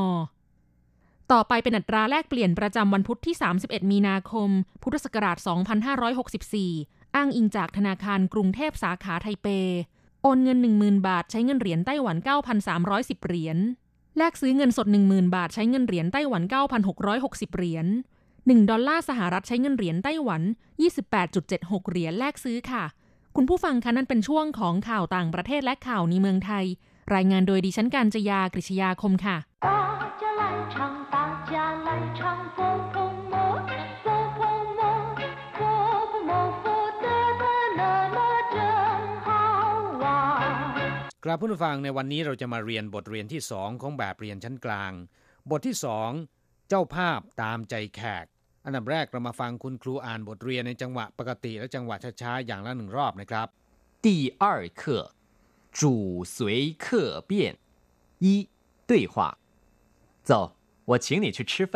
[1.32, 4.50] ต่อไปเป็นอัตราแลกเปลี่ยนประจำวันพุธที่ 31 มีนาคม
[4.84, 5.38] พุทธศักราช
[6.22, 9.48] 2564 อ้างอิงจากธนาคารกรุงเทพสาขาไทเป
[10.24, 12.18] โอนเงิน 10,000 บาทใช้เงินเหรียญไต้หวัน
[12.72, 13.58] 9,310 เหรียญ
[14.18, 16.44] แลกซื้อเงินสด 10,000 บาทใช้เงินเหรียญไต้หวัน
[17.00, 17.88] 9,660 เหรียญ
[18.28, 20.42] 1 ดอลลาร์สหรัฐใช้เงินเหรียญไต้หวัน
[21.16, 22.84] 28.76 เหรียญแลกซื้อค่ะ
[23.36, 26.66] คุณผู้ฟังคะนั่นเป็นช่วงของข่าวต่างประเทศและข่าวในเมืองไทย
[27.16, 29.38] รายงานโดยดิฉันการจยากริชยาคมค่ะ
[41.35, 44.93] กราบผู้ฟังในวันนี้เราจะมาเรียนบทเรียนที่สองของแบบเรียนชั้นกลาง
[45.51, 46.11] บทที่สอง
[46.69, 48.27] เจ้าภาพตามใจแขก
[48.65, 53.47] อันดับแรกเรามาฟังคุณครูอ่านบทเรียนในจังหวะปกติและจังหวะช้าๆอย่างละหนึ่งรอบนะครับ
[54.05, 54.09] 第
[54.43, 54.45] 二
[54.81, 54.83] 课
[55.79, 55.81] 主
[56.35, 56.37] 随
[56.85, 56.85] 客
[57.31, 57.31] 便
[58.25, 58.27] 一
[58.91, 59.39] 对话
[60.29, 60.33] 走
[60.91, 61.75] 我请你去吃饭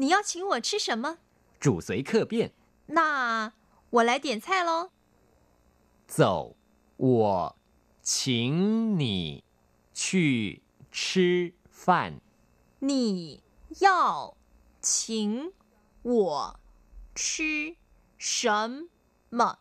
[0.00, 1.18] 你要请我吃什么？
[1.60, 2.52] 主随客便
[2.98, 3.52] 那
[3.90, 4.90] 我来点菜喽。
[6.06, 6.56] 走
[6.96, 7.56] 我
[8.02, 9.44] 请你
[9.92, 12.20] 去吃饭
[12.80, 13.42] 你
[13.80, 14.36] 要
[14.80, 15.52] 请
[16.02, 16.60] 我
[17.14, 17.76] 吃
[18.18, 18.88] 什
[19.30, 19.58] 么？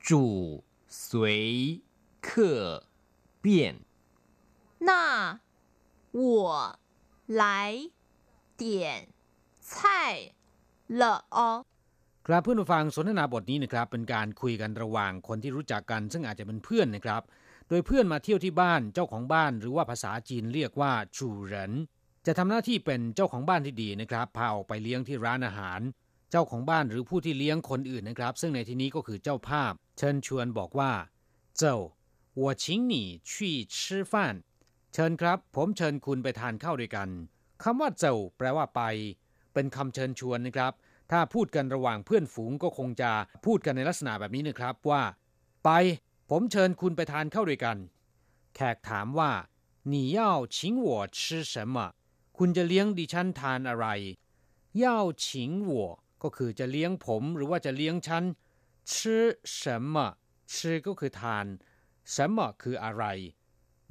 [0.00, 1.82] 主随
[2.20, 2.84] 客
[3.40, 3.80] 便
[4.80, 5.40] 那
[6.12, 6.78] 我
[7.26, 7.90] 来
[8.56, 9.08] 点
[9.60, 10.32] 菜
[10.88, 11.64] 了哦。
[12.26, 17.22] ครับเพื่อนผู้ฟังสนทนาบทนี้นะครับเป็นการคุยกันระหว่างคนที่รู้จักกัน ซึ่งอาจจะเป็นเพื่อนนะครับ
[17.68, 21.72] โดยเพื่อนมาเที่ยวที่บ้านเจ้าของบ้าน หรือว่าภาษาจีนเรียกว่าจูเหริน
[22.26, 25.80] จะทำหน้าที่เป็นเจ้าของบ้านที่ดีนะครับพาออกไปเลี้ยงที่ร้านอาหาร
[26.30, 30.92] เจ้าของบ้านหรือผู้ที่เลี้ยงคนอื่นนะครับ ซึ่งในที่นี้ก็คือเจ้าภาพ เชิญชวนบอกว่า
[31.58, 31.76] เจ้า
[32.40, 32.94] 我请你
[33.30, 33.32] 去
[33.74, 33.76] 吃
[34.10, 34.12] 饭
[34.92, 37.08] เชิญครับ ผมเชิญคุณไปทานข้าวด้วยกัน
[37.62, 38.82] คำว่าเจ้าแปลว่าไป
[39.54, 40.72] เป็นคำเชิญชวนนะครับ
[41.10, 43.10] ถ้าพูดกันระหว่างเพื่อนฝูงก็คงจะ
[43.46, 45.02] พูดกันในลักษณะแบบนี้นะครับว่า
[45.64, 45.70] ไป
[46.28, 47.78] ผมเชิญคุณไปทานข้าวด้วยกัน
[48.54, 49.32] แขกถามว่า
[49.92, 50.20] 你要
[50.54, 51.18] 请我吃
[51.52, 51.76] 什么
[52.36, 53.86] คุณจะเลี้ยงดิฉันทานอะไร
[54.82, 54.84] 要
[55.22, 55.24] 请
[55.70, 55.72] 我
[56.22, 58.24] ก็คือจะเลี้ยงผมหรือว่าจะเลี้ยงฉัน
[58.90, 58.92] 吃
[59.58, 59.62] 什
[59.94, 59.96] 么
[60.52, 60.54] 吃
[60.86, 61.46] ก็คือทาน
[62.14, 63.04] 什么คืออะไร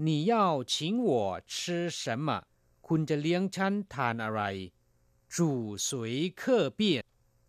[0.05, 0.33] 你要
[0.71, 0.73] 请
[1.07, 1.09] 我
[1.53, 2.27] 吃什么
[2.87, 4.41] คุณจะเลี้ยงฉันทานอะไร
[5.35, 5.89] 主随
[6.41, 6.81] 客便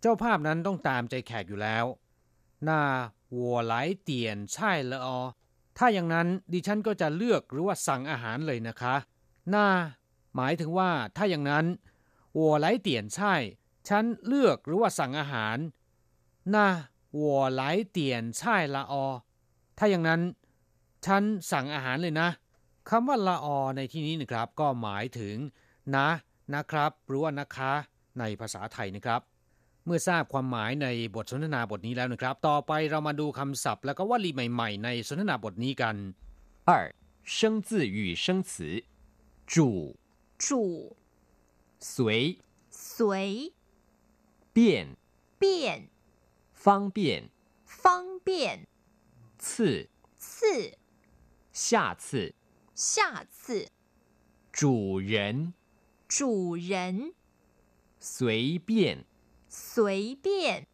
[0.00, 1.84] เจ้าภาพนั้นต้องตามใจแขกอยู่แล้ว
[3.35, 5.19] วัวไหลเตียนใช่ละออ
[5.77, 8.95] ถ้าอย่างนั้นดิฉันก็จะเลือกหรือว่าสั่งอาหารเลยนะคะ
[9.53, 9.67] น่า
[10.35, 11.65] หมายถึงว่าถ้าอย่างนั้น
[12.37, 13.33] วัวไหลเตียนใช่
[13.89, 15.57] ฉันเลือกหรือว่าสั่งอาหาร
[16.55, 16.67] น่า
[17.19, 17.61] วัวไหล
[17.91, 19.05] เตียนใช่ละออ
[19.77, 20.21] ถ้าอย่างนั้น
[21.05, 22.29] ฉันสั่งอาหารเลยนะ
[22.89, 25.35] คำว่าละออในที่นี้นะครับ ก็หมายถึง
[25.95, 26.07] นะ
[26.53, 27.73] นะครับ หรือว่านะคะ
[28.19, 29.21] ในภาษาไทยนะครับ
[29.84, 35.96] เมื่อทราบความหมายในบทสนทนาบทนี้แล้วนะครับ ต่อไปเรามาดูคำศัพท์ และก็วลีใหม่ๆ ในสนทนาบทนี้กัน
[36.68, 36.70] 二
[37.24, 38.50] 生字与生词
[39.52, 39.96] 主
[40.44, 40.96] 主
[41.78, 42.38] 随
[42.70, 43.52] 随
[44.52, 44.96] 便
[45.38, 45.88] 便
[46.54, 47.30] 方便
[47.64, 48.66] 方便
[49.38, 50.78] 次次
[51.52, 52.34] 下次
[52.74, 53.70] 下次
[54.52, 55.54] 主人
[56.08, 57.14] 主人
[57.98, 59.04] 随便
[59.54, 60.66] 随便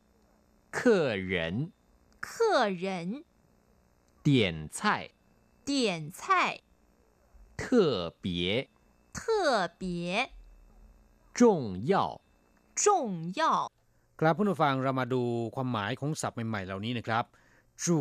[0.70, 1.72] 客人
[2.20, 3.24] 客人
[4.22, 5.10] 点菜
[5.64, 6.60] 点菜
[7.56, 8.68] 特别
[9.12, 10.30] 特别
[11.32, 12.20] 重要
[12.74, 13.70] 重要
[14.20, 15.22] ครับผู้ฟังเรามาดู
[15.54, 17.24] ความหมายของศัพท์ใหม่ๆ เหล่านี้นะครับ
[17.84, 17.98] จู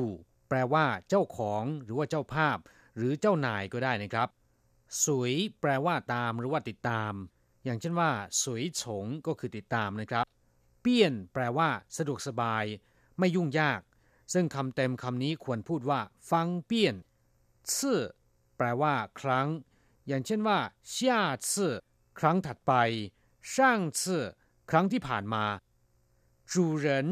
[0.49, 2.57] แปลว่าเจ้าของหรือว่าเจ้าภาพ
[2.97, 4.29] หรือเจ้านายก็ได้นะครับ
[5.03, 7.13] สวยแปลว่าตามหรือว่าติดตาม
[7.65, 8.09] อย่างเช่นว่า
[8.43, 10.25] สวยฉงก็คือติดตามนะครับ
[10.80, 12.64] เปี้ยน แปลว่า สะดวกสบาย
[13.18, 13.80] ไม่ยุ่งยาก
[14.32, 16.96] ซึ่งคำเต็มคำนี้ควรพูดว่า ฟังเปี้ยน
[17.78, 18.00] ซื่อ
[18.56, 19.48] แปลว่า ครั้ง
[20.08, 20.58] อย่างเช่นว่า
[20.94, 21.20] ช่า
[21.54, 21.74] ซื่อ
[22.18, 22.72] ครั้งถัดไป
[23.52, 24.24] ช่างซื่อ
[24.70, 25.44] ครั้งที่ผ่านมา
[26.52, 27.08] จูเรน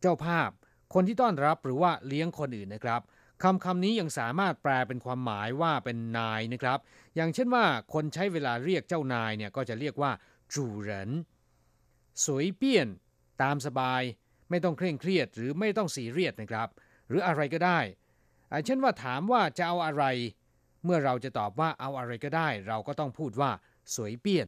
[0.00, 0.50] เจ้าภาพ
[0.94, 3.00] คนที่ต้อนรับหรือว่าเลี้ยงคนอื่นนะครับ
[3.42, 6.78] คำคำนี้ยังสามารถแปลเป็นความหมายว่าเป็นนายนะครับ
[7.16, 10.10] อย่างเช่นว่าคนใช้เวลาเรียกเจ้านายเนี่ยก็จะเรียกว่า
[10.54, 11.10] จูเรน
[12.24, 12.88] สวยเปี้ยน
[13.42, 14.02] ตามสบาย
[14.50, 16.68] ไม่ต้องเคร่งเครียดหรือไม่ต้องสีเรียดนะครับ
[17.08, 17.80] หรืออะไรก็ได้
[18.66, 20.04] เช่นว่าถามว่าจะเอาอะไร
[20.84, 23.50] เมื่อเราจะตอบว่าเอาอะไรก็ได้ เราก็ต้องพูดว่า
[23.94, 24.46] สวยเปี้ยน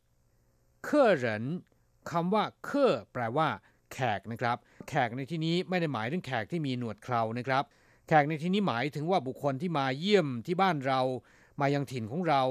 [0.85, 1.45] เคอเหริน
[2.11, 3.49] คำว่าเคอแปลว่า
[3.93, 4.57] แขกนะครับ
[4.89, 7.65] แขกในที่นี้ไม่ได้หมายถึงแขกที่มีหนวดเครานะครับ
[8.09, 11.01] แขกในที่นี้หมายถึงว่าบุคคลที่มาเยี่ยมที่บ้านเรา
[11.61, 12.43] มายังถิ่นของเรา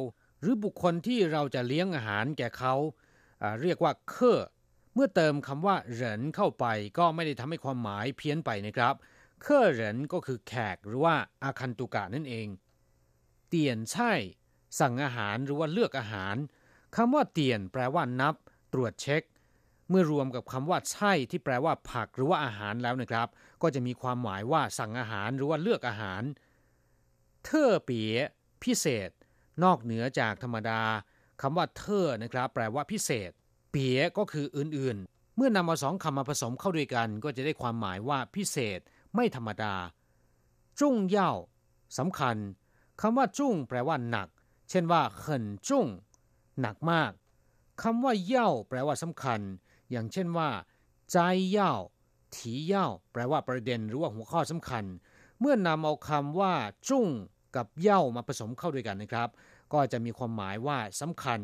[0.42, 2.74] หรือบุคคลที่เราจะเลี้ยงอาหารแก่เขา
[3.62, 4.40] เรียกว่าเคอ
[4.96, 6.66] เมื่อเติมคำว่าเหรินเข้าไป
[6.98, 8.94] ก็ไม่ได้ทำให้ความหมายเพี้ยนไปนะครับ
[9.42, 12.48] เคอเหรินก็คือแขกหรือว่าอาคันตุกะนั่นเอง
[13.50, 14.14] เตียนใช่
[14.80, 16.36] สั่งอาหารหรือว่าเลือกอาหาร
[16.96, 18.36] คำว่าเตียนแปลว่านับ
[18.74, 19.24] ตรวจเช็ค
[19.90, 23.28] เมื่อรวมกับคำว่าใช่ที่แปลว่าผักหรือว่าอาหารแล้วนะครับ
[23.62, 26.24] ก็จะมีความหมายว่าสั่งอาหารหรือว่าเลือกอาหาร
[27.46, 28.14] เทอเปีย
[28.64, 29.10] พิเศษ
[29.64, 30.82] นอกเหนือจากธรรมดา
[31.42, 33.32] คำว่าเทอนะครับ แปลว่าพิเศษ
[33.78, 38.80] เปียก็คืออื่นๆ เมื่อนำมาสองคำมาผสมเข้าด้วยกันก็จะได้ความหมายว่าพิเศษ
[39.16, 39.76] ไม่ธรรมดา
[40.80, 41.32] จุ้งเย่า
[41.98, 42.36] สำคัญ
[43.02, 44.28] คำว่าจุ้งแปลว่าหนัก
[44.70, 45.88] เช่นว่าเขินจุ้ง
[46.62, 47.12] หนักมาก
[47.82, 49.40] คำว่าเย่าแปลว่าสำคัญ
[49.92, 50.50] อย่างเช่นว่า
[51.12, 51.18] ใจ
[51.52, 51.72] เย่า
[52.36, 54.84] ถีเย่าแปลว่าประเด็นหรือว่าหัวข้อสำคัญ
[55.40, 56.54] เมื่อนำเอาคำว่า
[56.90, 57.08] จุ้ง
[57.56, 59.30] กับเย่ามาผสมเข้าด้วยกันนะครับ
[59.74, 61.40] ก็จะมีความหมายว่าสำคัญ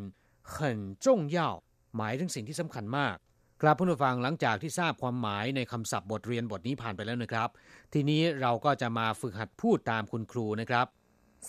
[0.49, 1.51] เขินจุ้งเย่า
[1.96, 3.16] หมายถึงสิ่งที่สำคัญมาก
[3.62, 7.48] ครับผู้ฟังหลังจากที่ทราบความหมายในคำศัพท์บทเรียนบทนี้ผ่านไปแล้วนะครับ
[7.92, 10.86] ทีนี้เราก็จะมาฝึกหัดพูดตามคุณครูนะครับ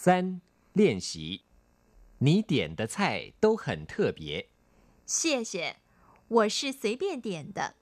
[0.01, 0.03] 三
[0.79, 1.09] 练习
[2.25, 2.95] 你点的菜
[3.43, 4.21] 都很特别
[5.05, 5.53] 谢谢
[6.35, 7.75] 我是随便点的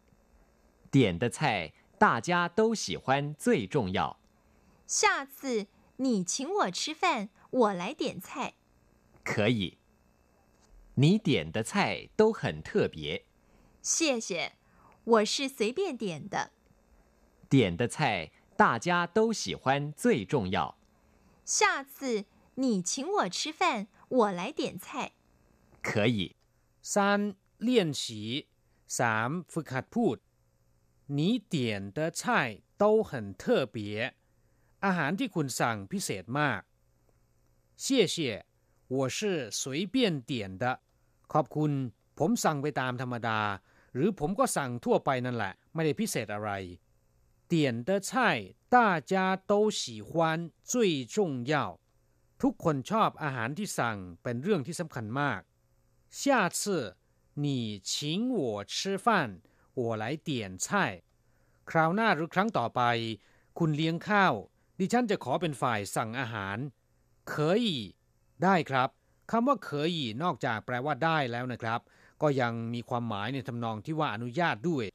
[0.91, 4.19] 点的菜大家都喜欢最重要
[4.88, 8.55] 下次你请我吃饭我来点菜
[9.23, 9.77] 可以
[10.95, 13.25] 你点的菜都很特别
[13.81, 14.53] 谢谢，
[15.03, 16.51] 我是随便点的。
[17.49, 20.77] 点的菜大家都喜欢最重要。
[21.43, 25.13] 下次你请我吃饭，我来点菜。
[25.81, 26.35] 可以。
[26.81, 28.47] 三练习
[28.88, 29.01] ส
[29.51, 30.17] ฝึกหัดพูด
[31.07, 34.13] 你点的菜都很特别
[34.85, 36.61] อาหารที่คุณสั่งพิเศษมาก
[37.83, 38.45] 谢谢
[38.89, 40.63] 我是随便点的
[41.33, 41.71] ขอบคุณ
[42.19, 43.39] ผมสั่งไปตามธรรมดา
[43.93, 46.51] หรือผมก็สั่งทั่วไปนั่นแหละ ไม่ได้พิเศษอะไร
[47.51, 47.53] 点
[47.88, 48.09] 的菜
[48.75, 48.77] 大
[49.11, 49.13] 家
[49.51, 50.09] 都喜欢
[50.71, 51.55] 最重要
[52.41, 55.41] ทุกคนชอบอาหารที่สั่งเป็นเรื่องที่สำคัญมาก
[56.19, 56.21] 下
[56.59, 56.59] 次
[57.45, 57.47] 你
[57.89, 57.91] 请
[58.39, 58.39] 我
[58.73, 59.07] 吃饭
[59.79, 60.29] 我来点
[60.65, 60.67] 菜
[61.69, 62.81] คราวหน้าหรือครั้งต่อไป
[63.59, 64.33] คุณเลี้ยงข้าว
[64.79, 66.57] ดิฉันจะขอเป็นฝ่ายสั่งอาหาร
[67.31, 67.67] 可以
[68.43, 68.89] ได้ครับ
[69.31, 69.91] คำว่าเคย
[70.23, 71.79] นอกจากแปลว่าได้แล้วนะครับ
[72.21, 74.85] ก็ยังมีความหมายในทำนองที่ว่าอนุญาตด้วย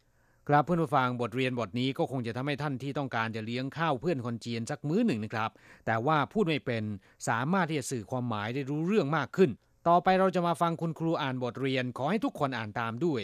[0.49, 5.51] ครับเพื่อนผู้ฟังบทเรียนบทนี้ก็คงจะทำให้ท่านที่ต้องการจะเลี้ยงข้าวเพื่อนคนจีนสักมื้อหนึ่งนะครับ
[5.87, 6.85] แต่ว่าพูดไม่เป็น
[7.29, 9.51] สามารถที่จะสื่อความหมายได้รู้เรื่องมากขึ้น
[9.89, 13.23] ต่อไปเราจะมาฟังคุณครูอ่านบทเรียนขอให้ทุกคนอ่านตามด้วย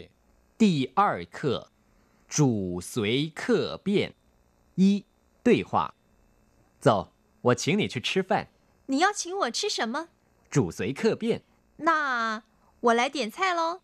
[0.63, 0.65] 第
[0.99, 1.01] 二
[1.37, 1.39] 课
[2.35, 2.37] 主
[2.93, 2.93] 随
[3.41, 3.43] 客
[3.87, 3.87] 便
[4.81, 4.83] 一
[5.47, 5.95] 对话
[6.85, 6.89] 走
[7.47, 8.31] 我请你去吃饭
[8.92, 10.10] 你要请我吃什么
[10.50, 11.44] 主随客便
[11.78, 12.44] 那
[12.82, 13.80] 我来点菜喽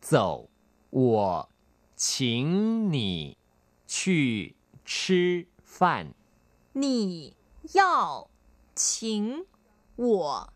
[0.00, 0.50] 走，
[0.90, 1.48] 我
[1.94, 3.38] 请你
[3.86, 6.12] 去吃饭。
[6.72, 7.36] 你
[7.72, 8.28] 要
[8.74, 9.46] 请
[9.94, 10.52] 我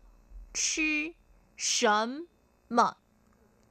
[0.53, 1.15] 吃
[1.55, 2.27] 什
[2.67, 2.97] 么？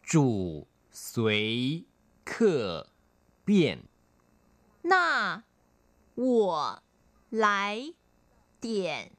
[0.02, 1.85] 主随
[2.24, 2.88] 客
[3.44, 3.85] 便。
[4.81, 5.44] 那
[6.14, 6.83] 我
[7.28, 7.92] 来
[8.59, 9.12] 点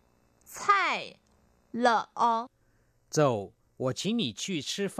[0.52, 1.18] 菜
[1.84, 2.50] 了哦。
[3.16, 4.98] 走，我请你去吃饭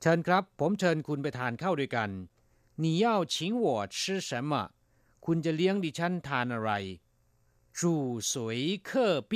[0.00, 2.10] เชิญครับ ผมเชิญคุณไปทานข้าวด้วยกัน
[2.82, 3.66] 你要请我
[3.96, 4.52] 吃什么
[5.24, 6.70] คุณจะเลี้ยงดิฉันทานอะไร
[7.78, 7.80] 主
[8.30, 8.32] 随
[8.88, 8.90] 客
[9.30, 9.32] 便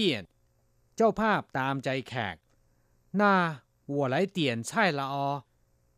[0.97, 2.37] เจ้าภาพตามใจแขก
[3.21, 3.23] 那
[3.95, 5.17] 我来点菜了哦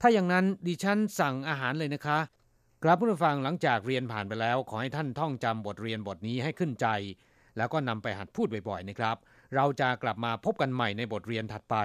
[0.00, 2.18] ถ้าอย่างนั้นดิฉันสั่งอาหารเลยนะคะ
[2.82, 6.86] กลับผู้ฟังหลังจากเรียนผ่านไปแล้ว ขอให้ท่านท่องจำบทเรียนบทนี้ให้ขึ้นใจ
[7.57, 9.17] แล้วก็นำไปหัดพูดบ่อยๆนะครับ
[9.55, 11.75] เราจะกลับมาพบกันใหม่ในบทเรียนถัดไป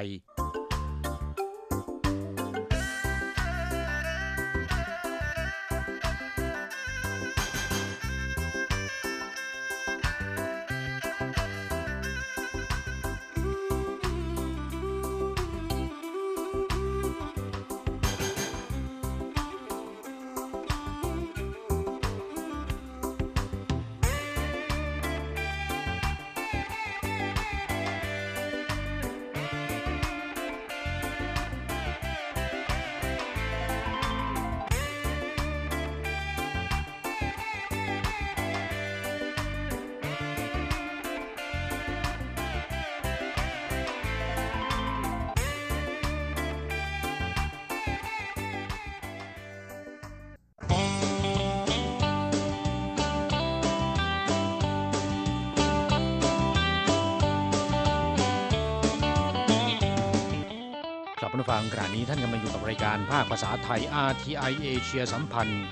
[61.37, 65.63] คุณผู้ฟังขณะนี้ท่านกำลังอยู่กับรายการภาคภาษาไทย RTI เอเชียสัมพันธ์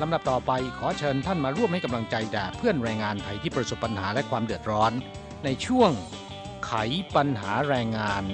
[0.00, 4.92] ลำดับต่อไปขอเชิญท่านมาร่วมให้กำลังใจแด่เพื่อนแรงงานไทยที่ประสบปัญหาและความเดือดร้อน
[5.44, 5.90] ในช่วง
[6.66, 6.72] ไข
[7.14, 8.24] ปัญหาแรงงาน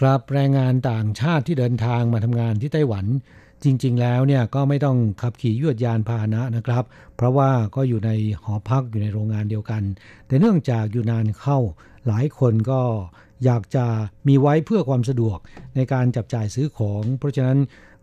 [0.00, 3.06] ครับแรงงานต่างชาติที่เดินทางมาทำงานที่ไต้หวัน
[3.64, 6.84] จริง ๆ แล้วเนี่ยก็ไม่ต้องขับขี่ยวดยานพาหนะนะครับ
[7.16, 8.10] เพราะว่าก็อยู่ใน
[8.42, 9.82] หอพักอยู่ในโรงงานเดียวกัน
[10.26, 11.58] แต่เนื่องจากอยู่นานเข้า
[12.06, 12.80] หลายคนก็
[13.44, 13.84] อยากจะ
[14.28, 15.38] มีไว้เพื่อความสะดวก
[15.76, 17.58] ในการจับจ่ายซื้อของ เพราะฉะนั้น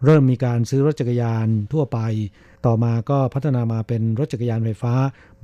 [0.05, 1.99] เริ่มมีการซื้อรถจักรยานทั่วไป
[2.65, 4.93] ต่อมาก็พัฒนามาเป็นรถจักรยานไฟฟ้า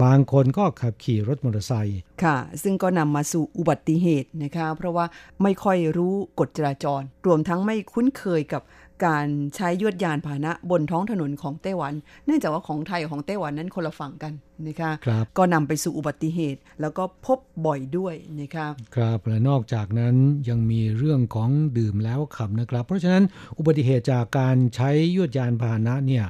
[0.03, 5.05] บางคนก็ขับขี่รถมอเตอร์ไซค์ค่ะ ซึ่งก็นำมาสู่อุบัติเหตุนะคะ เพราะว่า
[5.43, 8.61] ไม่ค่อยรู้กฎจราจร รวมทั้งไม่คุ้นเคยกับ
[9.05, 11.93] การใช้ยวดยานพาหนะบนท้องถนนของไต้หวัน
[12.25, 14.33] เนื่องจากว่าของไทยของไต้หวันนั้นคนละฝั่งกัน
[14.67, 20.15] นะคะครับก็นำไปสู่อุบัติเหตุ แล้วก็พบบ่อยด้วยนะคะครับและนอกจากนั้น
[20.49, 23.23] ยังมีเรื่องของดื่มแล้วขับนะครับ เพราะฉะนั้น
[23.57, 26.25] อุบัติเหตุจากการใช้ยวดยานพาหนะเนี่ย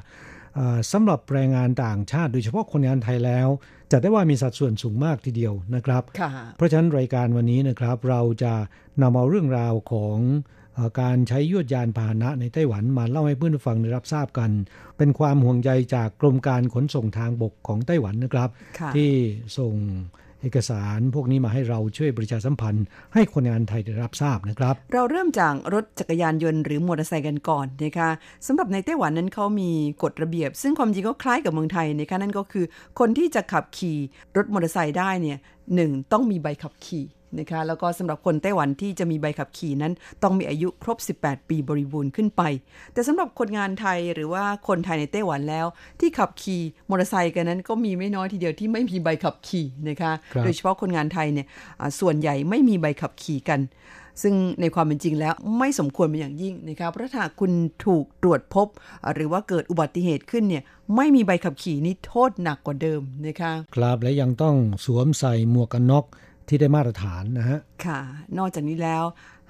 [0.54, 3.48] เอ่อสำหรับแรงงานต่างชาติ โดยเฉพาะคนงานไทยแล้ว
[3.92, 8.54] จะได้ว่ามีสัดส่วนสูงมากทีเดียวนะครับค่ะเพราะฉะนั้นรายการวันนี้นะครับ เราจะ
[9.02, 10.18] นำเอาเรื่องราวของ
[10.67, 10.67] เออ
[11.00, 14.50] การใช้ยวดยานพาหนะในไต้หวันมาเล่าให้เพื่อนผู้ฟังได้รับทราบกัน
[14.98, 19.10] เป็นความห่วงใยจากกรมการขนส่งทางบกของไต้หวันนะครับค่ะที่
[19.58, 19.74] ส่ง
[20.42, 28.10] เอกสารพวกนี้มาให้เราช่วยประชาสัมพันธ์ ให้คนงานไทยได้รับทราบนะครับ เราเริ่มจากรถจักรยานยนต์หรือมอเตอร์ไซค์กันก่อนนะคะ
[28.46, 29.70] สำหรับในไต้หวันนั้นเขามี
[30.02, 32.64] กฎระเบียบ ซึ่งความจริงก็คล้ายกับเมืองไทยนะคะนั่นก็คือ
[32.98, 33.98] คนที่จะขับขี่
[34.36, 35.38] รถมอเตอร์ไซค์ได้เนี่ย
[35.74, 37.04] หนึ่งต้องมีใบขับขี่
[37.38, 42.42] นะคะแล้วก็สำหรับคนไต้หวันที่จะมีใบขับขี่นั้น ต้องมีอายุครบ 18 ปีบริบูรณ์ขึ้นไป
[42.92, 45.66] แต่สำหรับคนงานไทยหรือว่าคนไทยในไต้หวันแล้ว
[46.00, 51.46] ที่ขับขี่มอเตอร์ไซค์กันนั้นก็มีไม่น้อยทีเดียวที่ไม่มีใบขับขี่นะคะครับโดยเฉพาะคนงานไทยเนี่ย
[51.80, 53.60] อ่าส่วนใหญ่ไม่มีใบขับขี่กัน
[54.22, 57.52] ซึ่งในความเป็นจริงแล้วไม่สมควรเป็นอย่างยิ่งนะคะเพราะถ้าคุณ
[57.86, 58.66] ถูกตรวจพบ
[59.04, 60.62] อ่าหรือว่าเกิดอุบัติเหตุขึ้นเนี่ย
[60.96, 66.04] ไม่มีใบขับขี่นี่โทษหนักกว่าเดิมนะคะครับและยังต้องสวมใส่หมวกกันน็อก
[66.48, 68.00] ที่ได้มาตรฐานนะฮะ ค่ะ
[68.38, 69.04] นอกจากนี้แล้ว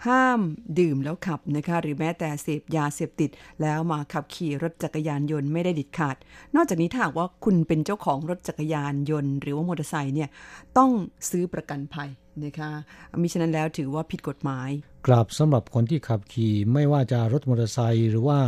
[0.06, 0.40] ห้าม
[0.78, 3.30] ดื่มแล้วขับนะคะ หรือแม้แต่เสพยาเสพติด
[3.62, 6.16] แล้วมาขับขี่รถจักรยานยนต์ไม่ได้เดิดขาด
[6.54, 10.28] นอกจากนี้ถ้าหากว่าคุณเป็นเจ้าของรถจักรยานยนต์ หรือว่ามอเตอร์ไซค์เนี่ย
[10.78, 10.90] ต้อง
[11.30, 12.10] ซื้อประกันภัย
[12.44, 12.70] นะคะ
[13.22, 14.70] มิฉะนั้นแล้วถือว่าผิดกฎหมาย
[15.06, 18.38] กลับสำหรับคนที่ขับขี่ไม่ว่าจะรถมอเตอร์ไซค์หรือว่า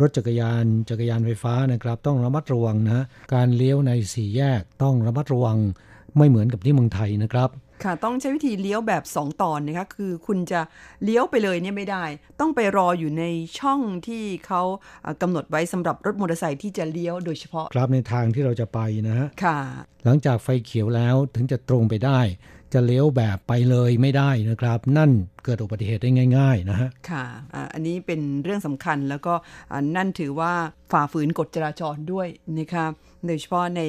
[0.00, 5.58] รถจักรยานจักรยานไฟฟ้านะครับ ต้องระมัดระวังนะ การเลี้ยวในสี่แยกต้องระมัดระวัง
[6.16, 7.50] ไม่เหมือนกับที่เมืองไทยนะครับ
[7.84, 10.60] ค่ะ ต้องใช้วิธีเลี้ยวแบบ 2 ตอนนะคะ คือคุณจะ
[11.04, 12.04] เลี้ยวไปเลยเนี่ยไม่ได้
[12.40, 13.24] ต้องไปรออยู่ใน
[13.58, 14.62] ช่องที่เขา
[15.02, 19.58] เอ่อกำหนดไว้สำหรับรถมอเตอร์ไซค์ที่จะเลี้ยวโดยเฉพาะ ครับในทางที่เราจะไปนะฮะ ค่ะ
[20.04, 22.20] หลังจากไฟเขียวแล้วถึงจะตรงไปได้
[22.74, 25.10] จะเลี้ยวแบบไปเลยไม่ได้นะครับ นั่น
[25.44, 29.34] เกิดอุบัติเหตุได้ง่าย ๆ นะฮะ ค่ะอ่าอันนี้เป็นเรื่องสำคัญแล้วก็
[29.72, 30.52] อ่านั่นถือว่า
[30.92, 32.86] ฝ่าฝืนกฎจราจรด้วยนะคะ
[33.26, 33.82] โดยเฉพาะใน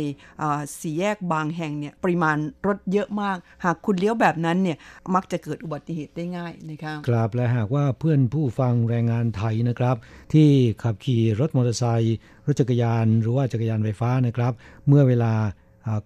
[0.79, 2.37] สี่แยกบางแห่งเนี่ยปริมาณ
[2.67, 4.77] รถเยอะมาก หากคุณเลี้ยวแบบนั้นเนี่ย
[5.15, 9.95] มักจะเกิดอุบัติเหตุได้ง่ายนะคะครับและหากว่าเพื่อนผู้ฟังแรงงานไทยนะครับ
[10.33, 10.49] ที่
[10.83, 14.53] ขับขี่รถมอเตอร์ไซค์รถจักรยาน หรือว่าจักรยานไฟฟ้านะครับ
[14.87, 15.33] เมื่อเวลา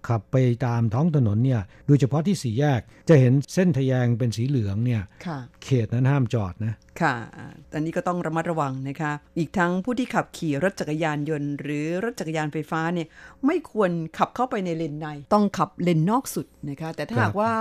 [0.07, 13.07] ขับไปตามท้องถนนเนี่ยโดยเฉพาะที่สี่แยกจะเห็นเส้นทะแยงเป็นสีเหลืองเนี่ยค่ะเขตนั้นห้ามจอดนะค่ะอ่าอันนี้ก็ต้องระมัดระวังนะคะ อีกทั้งผู้ที่ขับขี่รถจักรยานยนต์ หรือรถจักรยานไฟฟ้าเนี่ย
[13.45, 17.51] ไม่ควรขับเข้าไปในเลนใน ต้องขับเลนนอกสุดนะคะ แต่ถ้าครับหากว่า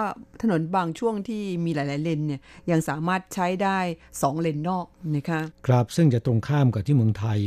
[0.42, 3.78] ถนนบางช่วงที่มีหลาย ๆ เลนเนี่ยยังสามารถใช้ได้
[4.10, 7.38] 2 เลนนอกนะคะ ครับซึ่งจะตรงข้ามกับที่เมืองไทย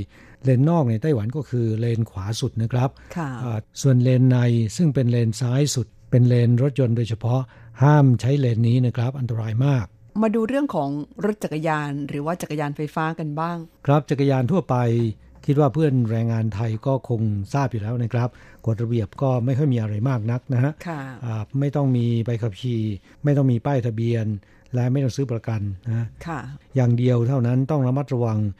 [0.46, 4.38] เลนนอกในไต้หวันก็คือเลนขวาสุดนะครับค่ะอ่าส่วนเลนใน
[4.78, 7.40] ซึ่งเป็นเลนซ้ายสุด เป็นเลนรถยนต์โดยเฉพาะ
[7.84, 9.86] ห้ามใช้เลนนี้นะครับ อันตรายมาก
[10.22, 10.90] มาดูเรื่องของ
[11.26, 14.76] รถจักรยานหรือว่าจักรยานไฟฟ้ากันบ้าง ครับจักรยานทั่วไป
[15.46, 17.22] คิดว่าเพื่อนแรงงานไทยก็คง
[17.54, 18.30] ทราบอยู่แล้วนะครับ
[18.66, 22.82] กฎระเบียบก็ไม่ค่อยมีอะไรมากนักนะฮะค่ะอ่าไม่ต้องมีใบขับขี่
[23.24, 24.26] ไม่ต้องมีป้ายทะเบียน
[24.74, 26.40] และไม่ต้องซื้อประกันนะค่ะ
[26.76, 28.54] อย่างเดียวเท่านั้นต้องระมัดระวังอ่า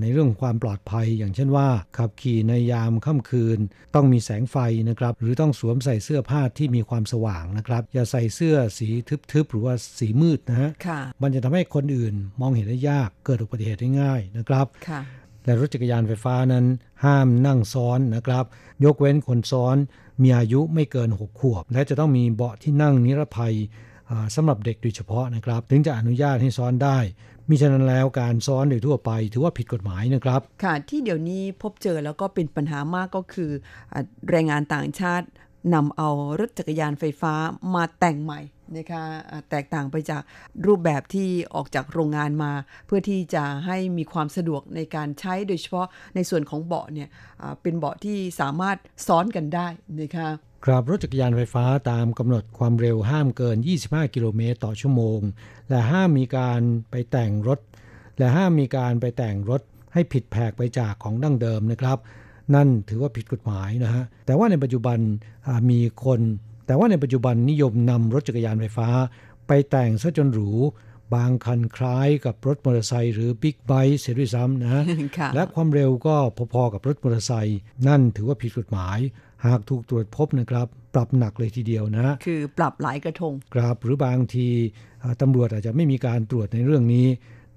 [0.00, 3.58] ในเรื่องความปลอดภัย อย่างเช่นว่า ขับขี่ในยามค่ำคืน
[3.94, 4.56] ต้องมีแสงไฟ
[4.88, 8.88] นะครับ หรือต้องสวมใส่เสื้อผ้าที่มีความสว่างนะครับ อย่าใส่เสื้อสี
[9.32, 15.00] ทึบๆหรือว่าสีมืดนะฮะค่ะมันจะทำให้คนอื่นมองเห็นได้ยากเกิดอุบัติเหตุได้ง่ายนะครับค่ะ
[15.44, 16.64] และรถจักรยานไฟฟ้านั้น
[17.04, 18.44] ห้ามนั่งซ้อนนะครับ
[18.84, 19.76] ยกเว้นคนซ้อน
[20.22, 23.54] มีอายุไม่เกิน 6 ขวบ และจะต้องมีเบาะที่นั่งนิรภัย
[24.10, 26.98] อ่าสำหรับเด็กโดยเฉพาะนะครับ ถึงจะอนุญาตให้ซ้อนได้
[27.48, 33.50] มิฉะนั้นแล้วการซ้อนโดยทั่วไปถือว่าผิดกฎหมายนะครับ ค่ะ ที่เดี๋ยวนี้พบเจอแล้วก็เป็นปัญหามากก็คือ
[34.30, 35.26] แรงงานต่างชาติ
[35.74, 36.08] นำเอา
[36.40, 37.34] รถจักรยานไฟฟ้า
[37.74, 38.40] มาแต่งใหม่
[38.76, 39.04] นะคะ
[39.50, 40.22] แตกต่างไปจาก
[40.66, 42.52] รูปแบบที่ออกจากโรงงานมา
[42.86, 47.08] เพื่อที่จะให้มีความสะดวกในการใช้โดยเฉพาะในส่วนของเบาะเนี่ย
[47.62, 48.76] เป็นเบาะที่สามารถ
[49.06, 49.68] ซ้อนกันได้
[50.00, 50.28] นะคะ
[50.64, 53.56] ครับรถจักรยานไฟฟ้าตามกำหนดความเร็วห้ามเกิน
[53.86, 55.20] 25 กิโลเมตรต่อชั่วโมง
[55.68, 57.58] และห้ามมีการไปแต่งรถ
[58.18, 61.98] และห้ามมีการไปแต่งรถให้ผิดแผกไปจากของดั้งเดิมนะครับ
[62.54, 64.98] นั่นถือว่าผิดกฎหมายนะฮะ แต่ว่าในปัจจุบัน
[65.70, 66.20] มีคน
[66.66, 68.88] แต่ว่าในปัจจุบันนิยมนำรถจักรยานไฟฟ้า
[69.46, 70.50] ไปแต่งซะจนหรู
[71.14, 74.84] บางคันคล้ายกับรถมอเตอร์ไซค์หรือบิ๊กไบค์เสียด้วยซ้ำนะ
[75.34, 76.16] และความเร็วก็
[76.52, 78.98] พอๆกับรถมอเตอร์ไซค์นั่นถือว่าผิดกฎหมาย
[79.46, 84.48] หากถูกตรวจพบนะครับ ปรับหนักเลยทีเดียวนะ คือปรับหลายกระทงครับหรือบางที
[85.20, 87.06] ตำรวจอาจจะไม่มีการตรวจในเรื่องนี้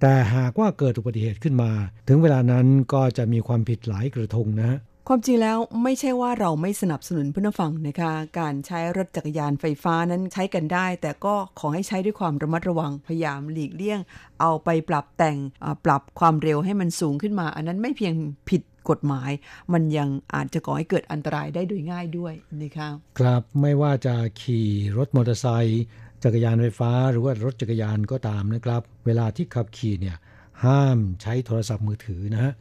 [0.02, 1.72] แต่หากว่าเกิดอุบัติเหตุขึ้นมา
[2.08, 14.00] ถึงเวลานั้นก็จะมีความผิดหลายกระทงนะ ความจริงแล้วไม่ใช่ว่าเราไม่สนับสนุนผู้นฟังนะคะ การใช้รถจักรยานไฟฟ้านั้นใช้กันได้ แต่ก็ขอให้ใช้ด้วยความระมัดระวังพยายามหลีกเลี่ยง
[14.42, 15.38] เอาไปปรับแต่ง
[15.86, 18.14] ปรับความเร็วให้มันสูงขึ้นมา อันนั้นไม่เพียง
[18.50, 19.32] ผิด กฎหมาย
[19.74, 24.68] มันยังอาจจะก่อให้เกิดอันตรายได้โดยง่ายด้วยนะคะครับไม่ว่าจะขี่
[24.98, 25.84] รถมอเตอร์ไซค์
[26.24, 30.18] จักรยานไฟฟ้า หรือว่ารถจักรยานก็ตามนะครับ เวลาที่ขับขี่เนี่ย
[30.66, 32.52] ห้ามใช้โทรศัพท์มือถือนะฮะ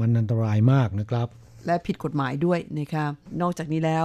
[0.00, 1.28] มันอันตรายมากนะครับ
[1.66, 3.04] และผิดกฎหมายด้วยนะคะ
[3.42, 4.04] นอกจากนี้แล้ว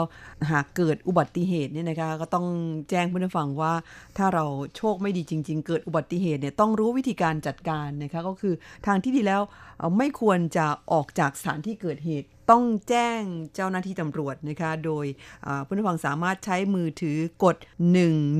[0.51, 2.45] หากเกิดอุบัติเหตุเนี่ยนะคะก็ต้อง
[2.89, 3.73] แจ้งผู้นฟังว่า
[4.17, 4.45] ถ้าเรา
[4.77, 8.53] โชคไม่ดีจริง ๆ เกิดอุบัติเหตุเนี่ยต้องรู้วิธีการจัดการนะคะก็คือ
[8.85, 9.41] ทางที่ดีแล้ว
[9.97, 13.21] ไม่ควรจะออกจากสถานที่เกิดเหตุ ต้องแจ้ง
[13.55, 15.05] เจ้าหน้าที่ตำรวจนะคะ โดย
[15.65, 17.55] ผู้นฟังสามารถใช้มือถือกด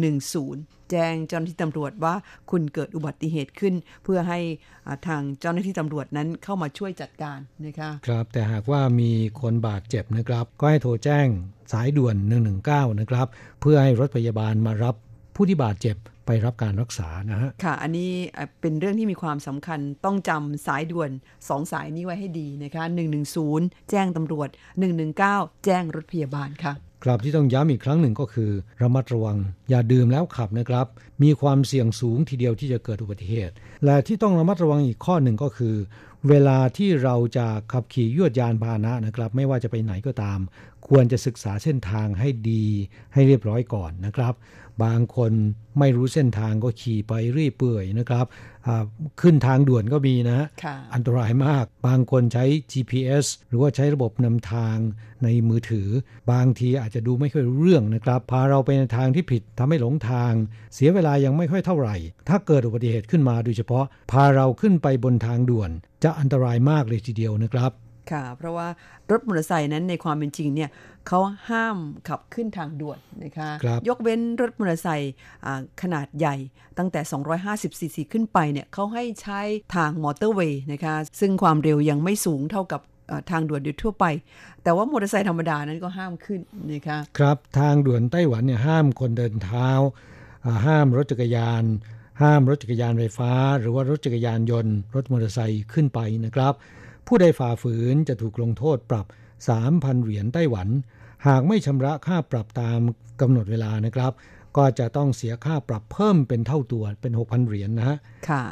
[0.03, 2.13] 110 แจ้งเจ้าหน้าที่ตำรวจว่า
[2.51, 4.39] คุณเกิดอุบัติเหตุขึ้น เพื่อให้
[5.07, 11.27] ทางเจ้าหน้าที่ตำรวจนั้นเข้ามาช่วยจัดการนะคะครับแต่หากว่ามีคนบาดเจ็บนะครับ ก็ให้โทรแจ้ง
[11.73, 12.15] สายด่วน
[12.57, 13.27] 119 นะครับ
[13.61, 14.95] เพื่อให้รถพยาบาลมารับ
[15.35, 15.95] ผู้ที่บาดเจ็บ
[16.27, 18.11] ไปรับการรักษานะฮะ ค่ะ อันนี้
[18.61, 21.11] เป็นเรื่องที่มีความสำคัญต้องจำสายด่วน
[21.49, 22.83] สองสายนี้ไว้ให้ดีนะคะ
[23.37, 24.49] 110 แจ้งตำรวจ
[25.05, 26.73] 119 แจ้งรถพยาบาลค่ะ
[27.03, 28.51] ครับที่ต้องย้ำอีกครั้งหนึ่งก็คือ
[28.81, 29.37] ระมัดระวัง
[29.69, 30.87] อย่าดื่มแล้วขับนะครับ
[31.23, 33.53] มีความเสี่ยงสูงทีเดียวที่จะเกิดอุบัติเหตุ
[33.85, 35.75] และที่ต้องระมัดระวังอีกข้อหนึ่งก็คือ
[36.29, 40.39] เวลาที่เราจะขับขี่ยวดยานพาหนะนะครับ ไม่ว่าจะไปไหนก็ตาม
[40.87, 42.65] ควรจะศึกษาเส้นทางให้ดี
[43.13, 44.33] ให้เรียบร้อยก่อนนะครับ
[44.83, 45.31] บางคน
[45.79, 48.25] ไม่รู้เส้นทางก็ขี่ไปรีเปื่อยนะครับ
[49.21, 50.39] ขึ้นทางด่วนก็มีนะ
[50.93, 54.77] อันตรายมาก บางคนใช้ GPS หรือว่าใช้ระบบนำทาง
[55.23, 55.89] ในมือถือ
[56.31, 60.31] บางทีอาจจะดูไม่ค่อยรู้เรื่องนะครับ พาเราไปในทางที่ผิดทำให้หลงทาง
[60.73, 61.95] เสียเวลายังไม่ค่อยเท่าไหร่
[62.29, 65.69] ถ้าเกิดอุบัติเหตุขึ้นมาโดยเฉพาะ พาเราขึ้นไปบนทางด่วน
[66.03, 67.71] จะอันตรายมากเลยทีเดียวนะครับ
[68.11, 68.67] ค่ะ เพราะว่า
[69.11, 70.69] รถมอเตอร์ไซค์นั้นในความเป็นจริงเนี่ย
[71.07, 71.77] เขาห้าม
[72.07, 75.13] ขับขึ้นทางด่วนนะคะคยกเว้นรถมอเตอร์ไซค์
[75.81, 76.35] ขนาดใหญ่
[76.77, 77.01] ตั้งแต่
[77.39, 79.41] 250ซีซีขึ้นไปเนี่ยเขาให้ใช้
[79.75, 82.81] ทางมอเตอร์เวย์นะคะซึ่งความเร็วยังไม่สูงเท่ากับ
[83.31, 84.05] ทางด่วนโดยทั่วไป
[84.63, 86.39] แต่ว่ามอเตอร์ไซค์ธรรมดานั้นก็ห้ามขึ้น
[86.73, 89.69] นะคะครับทางด่วนไต้หวันเนี่ยห้ามคนเดินเท้า
[90.65, 91.63] ห้ามรถจักรยาน
[92.21, 96.53] ห้ามรถจักรยานไฟฟ้า หรือว่ารถจักรยานยนต์ รถมอเตอร์ไซค์ขึ้นไปนะครับ
[97.07, 99.05] ผู้ใดฝ่าฝืนจะถูกลงโทษปรับ
[99.55, 100.67] 3,000 เหรียญไต้หวัน
[101.27, 102.79] หากไม่ชำระค่าปรับตาม
[103.21, 104.13] กำหนดเวลานะครับ
[104.57, 107.97] ก็จะต้องเสียค่าปรับเพิ่มเป็นเท่าตัวเป็น 6,000 เหรียญนนะฮะ
[108.29, 108.43] ค่ะ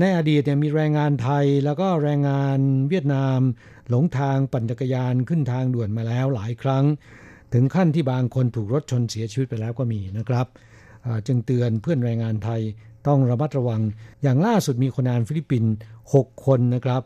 [0.00, 3.40] ในอดีตเนี่ยมีแรงงานไทยแล้วก็แรงงานเวียดนาม
[3.88, 6.84] หลงทางปั่นจักรยานขึ้นทางด่วนมาแล้วหลายครั้ง
[7.52, 10.46] ถึงขั้นที่บางคนถูกรถชนเสียชีวิตไปแล้วก็มีนะครับ
[11.26, 12.60] จึงเตือนเพื่อนแรงงานไทย
[13.06, 13.82] ต้องระมัดระวัง
[14.22, 15.72] อย่างล่าสุดมีคนงานฟิลิปปินส์
[16.08, 17.02] 6คนนะครับ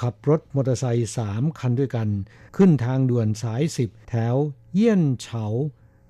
[0.00, 2.08] ขับรถมอเตอร์ไซค์สามคันด้วยกัน
[2.56, 4.34] ขึ้นทางด่วนสายสิบแถว
[4.74, 5.44] เยี่ยนเฉา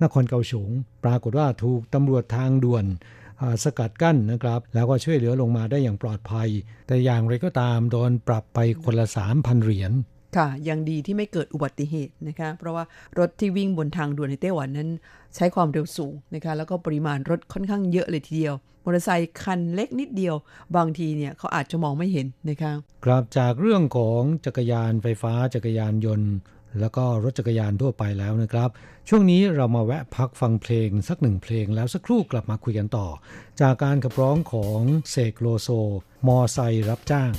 [0.03, 0.71] นครเกาสง
[1.05, 2.85] ปรากฏว่าถูกตำรวจทางด่วน
[3.65, 6.49] สกัดกั้นนะครับ แล้วก็ช่วยเหลือลงมาได้อย่างปลอดภัย
[6.87, 9.93] แต่อย่างไรก็ตามโดนปรับไปคนละสามพันเหรียญ
[10.37, 12.85] ค่ะยังดีที่ไม่เกิดอุบัติเหตุนะคะเพราะว่า
[13.19, 14.91] รถที่วิ่งบนทางด่วนในไต้หวันนั้น
[15.35, 18.55] ใช้ความเร็วสูงนะคะแล้วก็ปริมาณรถค่อนข้างเยอะเลยทีเดียว
[18.85, 20.35] มอเตอร์ไซค์คันเล็กนิดเดียว
[20.77, 22.73] บางทีเนี่ยเขาอาจจะมองไม่เห็นนะคะ
[23.05, 26.33] กลับจากเรื่องของจักรยานไฟฟ้าจักรยานยนต์
[26.81, 28.71] แล้วก็รถจักรยานทั่วไปแล้วนะครับ
[29.09, 33.07] ช่วงนี้เรามาแวะพักฟังเพลงสักหนึ่งเพลงแล้วสักครู่กลับมาคุยกันต่อ
[33.61, 35.69] จากการขับร้องของเสกโลโซ
[36.27, 36.59] มอไซ
[36.89, 37.33] รับจ้าง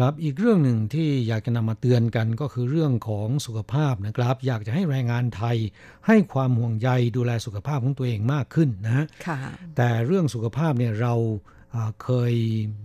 [0.00, 5.56] ครับอีกเรื่องหนึ่งที่อยากจะนำมาเตือนกันก็คือเรื่องของสุขภาพนะครับ อยากจะให้แรงงานไทย
[6.06, 9.38] ให้ความห่วงใยดูแลสุขภาพของตัวเองมากขึ้นนะฮะค่ะ
[9.76, 11.14] แต่เรื่องสุขภาพเนี่ยเรา
[11.74, 12.34] อ่าเคย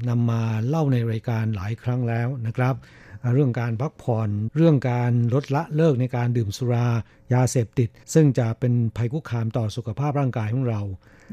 [0.10, 2.76] นำมาเล่าในรายการหลายครั้งแล้วนะครับ
[3.22, 6.88] อ่าเรื่องการพักผ่อนเรื่องการลดละเลิกในการดื่มสุรา
[7.34, 10.82] ยาเสพติด ซึ่งจะเป็นภัยคุกคามต่อสุขภาพร่างกายของเรา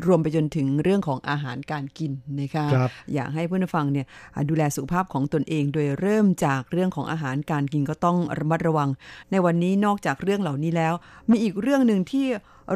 [0.07, 8.89] รวมไปจนถึงเรื่องของอาหารการกินนะคะครับอยากให้เพื่อนผู้ฟังเนี่ยอ่าดูแลสุขภาพของตนเองโดยเริ่มจากเรื่องของอาหารการกินก็ต้องระมัดระวัง
[9.31, 10.95] ในวันนี้นอกจากเรื่องเหล่านี้แล้ว
[11.31, 12.27] มีอีกเรื่องหนึ่งที่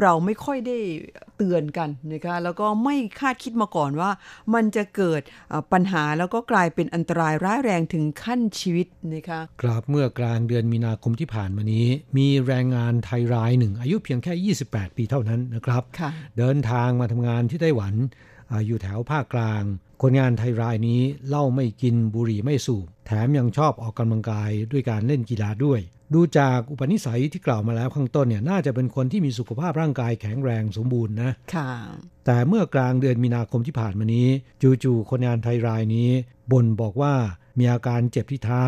[0.01, 0.77] เราไม่ค่อยได้
[1.37, 4.11] เตือนกันนะคะแล้วก็ไม่คาดคิดมาก่อนว่า
[4.53, 5.21] มันจะเกิด
[5.51, 11.85] อ่าปัญหาแล้วก็กลายเป็นอันตรายร้ายแรงถึงขั้นชีวิตนะคะครับเมื่อกลางเดือนมีนาคมที่ผ่านมานี้
[12.17, 17.93] มีแรงงานไทยรายหนึ่ง อายุเพียงแค่ 28 ปีเท่านั้นนะครับค่ะเดินทางมาทำงานที่ไต้หวัน
[18.51, 19.63] อาอยู่แถวภาคกลาง
[20.01, 25.79] คนงานไทยรายนี้เหล้าไม่กินบุหรี่ไม่สูบแถมยังชอบออกกำลังกายด้วยการเล่นกีฬาด้วย
[26.13, 31.71] ดูจากอุปนิสัยที่กล่าวมาแล้วข้างต้นเนี่ยน่าจะเป็นคนที่มีสุขภาพร่างกายแข็งแรงสมบูรณ์นะค่ะ
[32.25, 34.27] แต่เมื่อกลางเดือนมีนาคมที่ผ่านมานี้
[34.83, 36.09] จู่ๆคนงานไทยรายนี้
[36.51, 37.13] บ่นบอกว่า
[37.59, 38.63] มีอาการเจ็บที่เท้า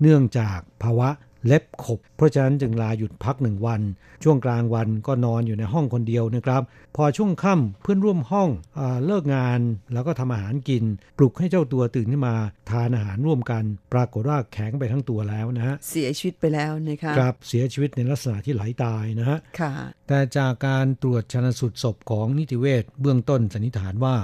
[0.00, 1.08] เนื่องจากภาวะ
[1.46, 3.80] เล็บขบ เพราะฉะนั้นจึงลาหยุดพักหนึ่งวัน
[4.22, 6.62] ช่วงกลางวันก็นอนอยู่ในห้องคนเดียวนะครับ
[6.96, 9.60] พอช่วงค่ำเพื่อนร่วมห้องอาเลิกงาน
[9.92, 10.84] แล้วก็ทำอาหารกิน
[11.18, 12.34] ปลุกให้เจ้าตัวตื่นขึ้นมา
[12.70, 19.72] ทานอาหารร่วมกัน ปรากฏว่าแข็งไปทั้งตัวแล้วนะฮะเสียชีวิตไปแล้วนะคะครับเสียชีวิตในลักษณะที่ไหลตายนะฮะค่ะ
[20.08, 24.16] แต่จากการตรวจชนสูตรศพของนิติเวชเบื้องต้นสันนิษฐานว่า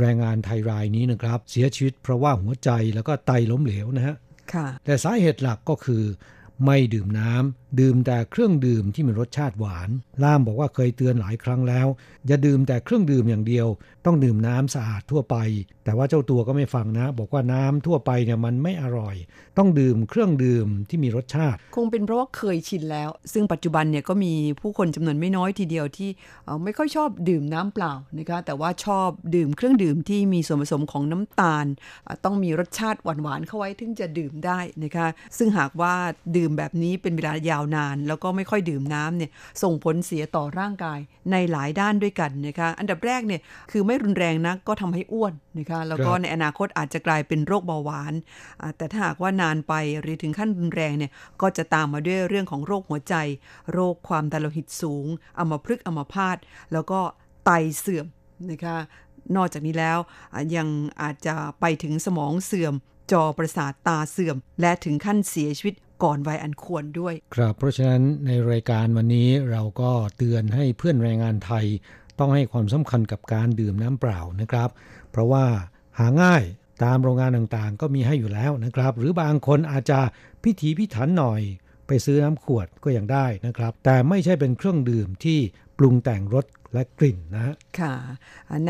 [0.00, 4.16] แรงงานไทยรายนี้นะครับ เสียชีวิตเพราะว่าหัวใจแล้วก็ไตล้มเหลวนะฮะ
[4.54, 6.02] ค่ะ แต่สาเหตุหลักก็คือ
[6.64, 9.88] ไม่ดื่มน้ำดื่มแต่เครื่องดื่มที่มีรสชาติหวาน
[10.22, 11.86] ล่ามบอกว่าเคยเตือนหลายครั้งแล้ว
[12.26, 13.66] อย่าดื่มแต่เครื่องดื่มอย่างเดียว
[14.04, 15.36] ต้องดื่มน้ำสะอาดทั่วไป
[15.84, 19.16] แต่ว่าเจ้าตัวก็ไม่ฟังนะ บอกว่าน้ำทั่วไปเนี่ยมันไม่อร่อย
[19.58, 26.10] ต้องดื่มเครื่องดื่มที่มีรสชาติ คงเป็นเพราะว่าเคยชินแล้ว ซึ่งปัจจุบันเนี่ยก็มีผู้คนจำนวนไม่น้อยทีเดียวที่
[26.64, 31.66] ไม่ค่อยชอบดื่มน้ำเปล่านะคะแต่ว่าชอบดื่มเครื่องดื่มที่มีส่วนผสมของน้ำตาล
[32.24, 35.06] ต้องมีรสชาติหวานๆเข้าไว้ถึงจะดื่มได้นะคะ
[35.38, 35.94] ซึ่งหากว่า
[36.36, 39.30] ดื่มแบบนี้เป็นเวลายาวนาน แล้วก็ไม่ค่อยดื่มน้ำเนี่ย
[39.62, 40.98] ส่งผลเสียต่อร่างกาย
[41.32, 48.14] ในหลายด้านด้วยกันนะคะอันดับแรกเนี่ยคือไม่รุนแรงนักก็ทำให้อ้วนนะคะแล้วก็ครับในอนาคตอาจจะกลายเป็นโรคเบาหวาน
[48.60, 51.12] อ่าแต่ถ้าหากว่านานไปหรือถึงขั้นรุนแรงเนี่ย
[51.42, 53.14] ก็จะตามมาด้วยเรื่องของโรคหัวใจ
[53.72, 55.06] โรคความดันโลหิตสูง
[55.38, 56.36] อัมพฤกษ์อัมพาต
[56.72, 57.00] แล้วก็
[57.44, 58.06] ไตเสื่อม
[58.50, 58.78] นะคะ
[59.36, 59.98] นอกจากนี้แล้ว
[60.34, 60.68] อะยัง
[61.02, 62.74] อาจจะไปถึงสมองเสื่อม
[63.12, 71.66] จอประสาทตาเสื่อม และถึงขั้นเสียชีวิตก่อนวัยอันควรด้วย ครับเพราะฉะนั้นในรายการวันนี้เราก็เตือนให้เพื่อนแรงงานไทย
[72.18, 74.70] ต้องให้ความสำคัญกับการดื่มน้ำเปล่านะครับ
[75.10, 75.44] เพราะว่า
[75.98, 76.42] หาง่าย
[76.84, 79.98] ตามโรงงานต่างๆ ก็มีให้อยู่แล้วนะครับ หรือบางคนอาจจะ
[80.42, 81.40] พิถีพิถันหน่อย
[81.86, 85.38] ไปซื้อน้ำขวดก็ยังได้นะครับ แต่ไม่ใช่เป็นเครื่องดื่มที่
[85.78, 87.94] ปรุงแต่งรสและกลิ่นนะ ค่ะ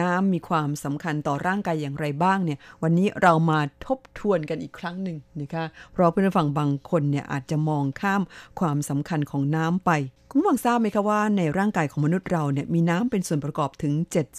[0.01, 8.23] น้ำมีความสำคัญต่อร่างกายอย่างไรบ้างเนี่ย วันนี้เรามาทบทวนกันอีกครั้งหนึ่งนะคะ เพราะเพื่อนผู้ฟังบางคนเนี่ยอาจจะมองข้าม
[8.61, 9.91] ความสำคัญของน้ำไป
[10.35, 13.93] คุณผู้ฟังทราบไหมคะว่าในร่างกายของมนุษย์เราเนี่ยมีน้ำเป็นส่วนประกอบถึง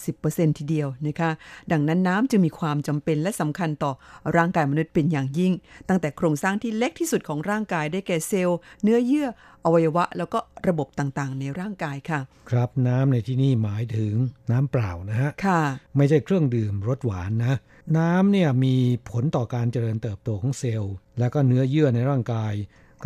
[0.06, 1.30] 70%ทีเดียวนะคะ
[1.72, 3.92] ดังนั้นน้ำจึงมีความจำเป็นและสำคัญต่อ
[4.36, 5.52] ร่างกายมนุษย์เป็นอย่างยิ่ง
[5.88, 9.28] ตั้งแต่โครงสร้างที่เล็กที่สุดของร่างกายได้แก่เซลล์ เนื้อเยื่อ
[9.64, 10.38] อวัยวะ แล้วก็
[10.68, 12.20] ระบบต่างๆ ในร่างกายค่ะ
[12.50, 14.14] ครับน้ำในที่นี่หมายถึง
[14.50, 15.62] น้ำเปล่านะฮะค่ะ
[15.96, 17.58] ไม่ใช่เครื่องดื่มรสหวานนะ
[17.98, 18.74] น้ำเนี่ยมี
[19.10, 22.52] ผลต่อการเจริญเติบโตของเซลล์ และก็เนื้อเยื่อในร่างกาย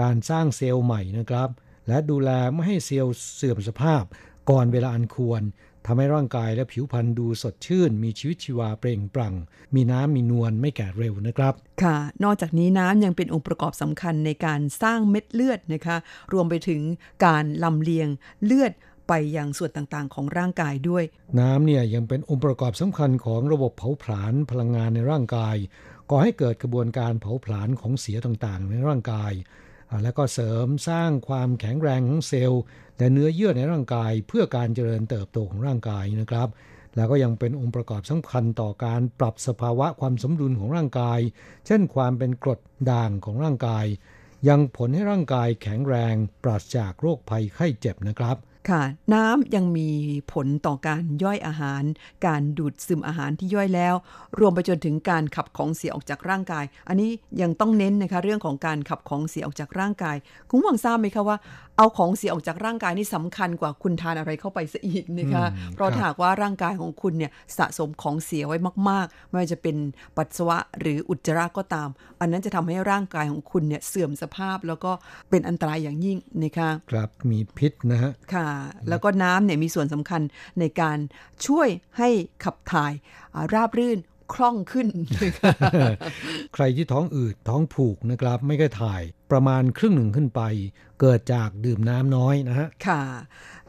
[0.01, 1.51] การสร้างเซลล์ใหม่นะครับ
[1.89, 4.05] และดูแลไม่ให้เซลล์เสื่อมสภาพ
[4.51, 5.43] ก่อนเวลาอันควร
[5.86, 9.34] ทำให้ร่างกายและผิวพรรณดูสดชื่น มีชีวิตชีวาเปล่งปลั่ง
[9.74, 15.97] มีน้ำมีนวลไม่แก่เร็วนะครับ ค่ะ นอกจากนี้น้ำยังเป็นองค์ประกอบสำคัญในการสร้างเม็ดเลือดนะคะ
[16.32, 16.80] รวมไปถึง
[17.26, 18.09] การลำเลียง
[18.45, 18.72] เลือด
[19.09, 21.05] ไปยังส่วนต่างๆ ของร่างกายด้วย
[21.41, 25.57] น้ำเนี่ยยังเป็นองค์ประกอบสำคัญของระบบเผาผลาญพลังงานในร่างกาย
[26.11, 29.68] ก่อให้เกิดกระบวนการเผาผลาญของเสียต่างๆ ในร่างกายอ่า
[30.03, 32.62] และก็เสริมสร้างความแข็งแรงของเซลล์
[32.99, 36.49] และเนื้อเยื่อในร่างกายเพื่อการเจริญเติบโตของร่างกายนะครับ
[36.97, 41.20] แล้วก็ยังเป็นองค์ประกอบสำคัญต่อการปรับสภาวะความสมดุลของร่างกาย
[41.66, 42.61] เช่นความเป็นกรด
[42.91, 43.86] ด่างของร่างกาย
[44.49, 48.36] ยังผลให้ร่างกายแข็งแรง ปราศจากโรคภัยไข้เจ็บนะครับ
[48.71, 48.83] ค่ะ
[49.14, 49.91] น้ำยังมี
[50.33, 51.83] ผลต่อการย่อยอาหาร
[52.27, 53.95] การดูดซึมอาหารที่ย่อยแล้ว
[54.39, 57.11] รวมไปจนถึงการขับของเสียออกจากร่างกาย อันนี้
[57.43, 60.16] ยังต้องเน้นนะคะเรื่องของการขับของเสียออกจากร่างกาย
[60.51, 61.37] คุณหวังทราบไหมคะว่า
[61.79, 68.59] เอาของเสียออกจากร่างกายนี่สำคัญกว่าคุณทานอะไรเข้าไปซะอีกนะคะอืมเพราะครับถ้าหากว่าร่างกายของคุณเนี่ยสะสมของเสียไว้
[68.89, 69.76] มาก ๆ ไม่ว่าจะเป็น
[70.16, 71.89] ปัสสาวะหรืออุจจาระก็ตาม
[72.20, 74.93] อันนั้นจะทำให้ร่างกายของคุณเนี่ยเสื่อมสภาพแล้วก็
[75.31, 78.49] เป็นอันตรายอย่างยิ่งนะคะครับมีพิษนะฮะค่ะ
[78.89, 80.22] แล้วก็น้ำเนี่ยมีส่วนสำคัญ
[80.61, 80.99] ในการ
[81.47, 81.68] ช่วย
[81.99, 82.09] ให้
[82.45, 82.93] ขับถ่าย
[83.35, 83.99] อ่าราบรื่น
[84.35, 84.89] คล่องขึ้น
[86.55, 90.41] ใครที่ท้องอืดท้องผูกนะครับ ไม่ค่อยถ่ายประมาณครึ่งหนึ่งขึ้นไป
[91.01, 93.03] เกิดจากดื่มน้ำน้อยนะฮะ ค่ะ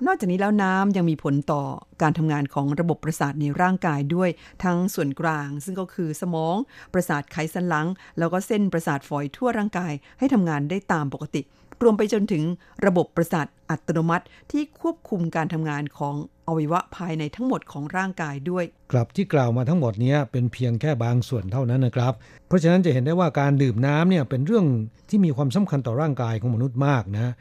[0.06, 1.64] นอกจากนี้แล้วน้ำยังมีผลต่อ
[2.02, 4.30] การทำงานของระบบประสาทในร่างกายด้วย
[4.64, 6.56] ทั้งส่วนกลาง ซึ่งก็คือสมอง
[6.94, 7.88] ประสาทไขสันหลัง
[8.20, 11.42] แล้วก็เส้นประสาทฝอยทั่วร่างกาย ให้ทำงานได้ตามปกติ
[11.84, 12.44] รวมไปจนถึง
[12.86, 16.16] ระบบประสาทอัตโนมัติที่ควบคุมการทำงานของ
[16.50, 22.14] อวัยวะภายในทั้งหมดของร่างกายด้วย กลับที่กล่าวมาทั้งหมดนี้เป็นเพียงแค่บางส่วนเท่านั้นนะครับ
[22.48, 24.66] เพราะฉะนั้นจะเห็นได้ว่าการดื่มน้ำเนี่ยเป็นเรื่อง
[25.10, 27.34] ที่มีความสำคัญต่อร่างกายของมนุษย์มากนะ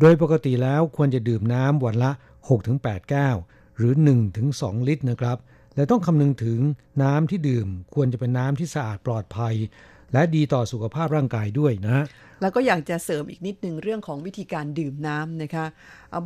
[0.00, 2.10] โดยปกติแล้วควรจะดื่มน้ำวันละ
[2.60, 3.36] 6-8 แก้ว
[3.76, 3.92] หรือ
[4.40, 5.38] 1-2 ลิตรนะครับ
[5.74, 6.60] และต้องคำนึงถึง
[7.02, 9.54] น้ำที่ดื่มควรจะเป็นน้ำที่สะอาดปลอดภัย
[10.12, 12.04] และดีต่อสุขภาพร่างกายด้วยนะ
[12.40, 15.66] แล้วก็อยากจะเสริมอีกนิดนึงเรื่องของวิธีการดื่มน้ำนะคะ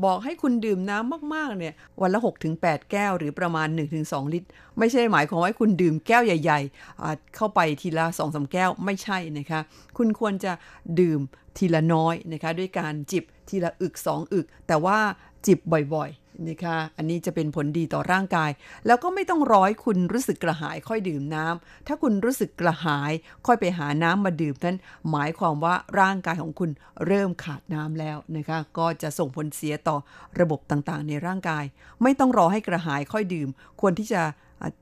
[0.04, 2.20] บอกให้คุณดื่มน้ำมากๆเนี่ยวันละ
[2.54, 3.68] 6-8 แก้วหรือประมาณ
[4.00, 4.48] 1-2 ลิตร
[4.78, 6.60] ไม่ใช่หมายความว่าคุณดื่มแก้วใหญ่
[6.98, 9.60] ๆ เข้าไปทีละ2-3แก้วไม่ใช่นะคะ
[9.98, 10.52] คุณควรจะ
[11.00, 11.20] ดื่ม
[11.58, 14.98] ทีละน้อยนะคะ ด้วยการจิบทีละอึกสองอึก แต่ว่า
[15.46, 15.58] จิบ
[15.94, 18.50] บ่อยๆนะคะอันนี้จะเป็นผลดีต่อร่างกาย
[18.86, 23.12] แล้วก็ไม่ต้องร้อยคุณรู้สึกกระหายค่อยดื่มน้ำถ้าคุณรู้สึกกระหาย
[23.46, 24.76] ค่อยไปหาน้ำมาดื่มนั้น
[25.10, 26.70] หมายความว่าร่างกายของคุณ
[27.06, 29.96] เริ่มขาดน้ำแล้วนะคะก็จะส่งผลเสียต่อ
[30.40, 31.64] ระบบต่างๆ ในร่างกาย
[32.02, 33.48] ไม่ต้องรอให้กระหายค่อยดื่ม
[33.80, 34.22] ควรที่จะ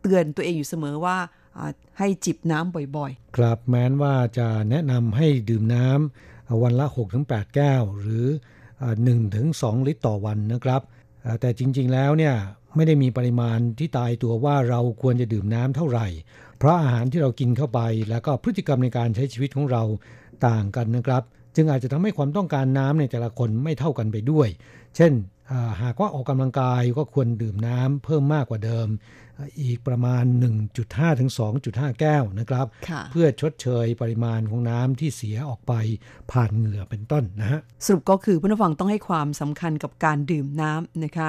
[0.00, 1.16] เตือนตัวเองอยู่เสมอว่า
[1.98, 6.86] ให้จิบน้ำบ่อยๆ ครับแม้นว่าจะแนะนำให้ดื่มน้ำวันละ
[7.20, 8.26] 6-8 แก้ว หรือ
[8.80, 10.82] 1-2 ลิตรต่อวันนะครับ
[11.40, 12.34] แต่จริง ๆ แล้วเนี่ย
[12.76, 16.06] ไม่ได้มีปริมาณที่ตายตัวว่าเราควรจะดื่มน้ำเท่าไหร่
[16.58, 19.82] เพราะอาหารที่เรากินเข้าไป แล้วก็พฤติกรรมในการใช้ชีวิตของเรา
[20.46, 21.22] ต่างกันนะครับ
[21.56, 24.48] จึงอาจจะทำให้ความต้องการน้ำในแต่ละคนไม่เท่ากันไปด้วย
[24.96, 25.12] เช่น
[25.82, 28.88] หากว่าออกกำลังกายก็ควรดื่มน้ำเพิ่มมากกว่าเดิม
[29.62, 30.24] อีกประมาณ
[30.72, 31.30] 1.5 ถึง
[31.64, 32.66] 2.5 แก้วนะครับ
[33.10, 35.72] เพื่อชดเชยปริมาณของน้ำที่เสียออกไป
[36.32, 41.28] ผ่านเหงื่อเป็นต้นนะฮะสรุปก็คือผู้ฟังต้องให้ความสำคัญกับการดื่มน้ำนะคะ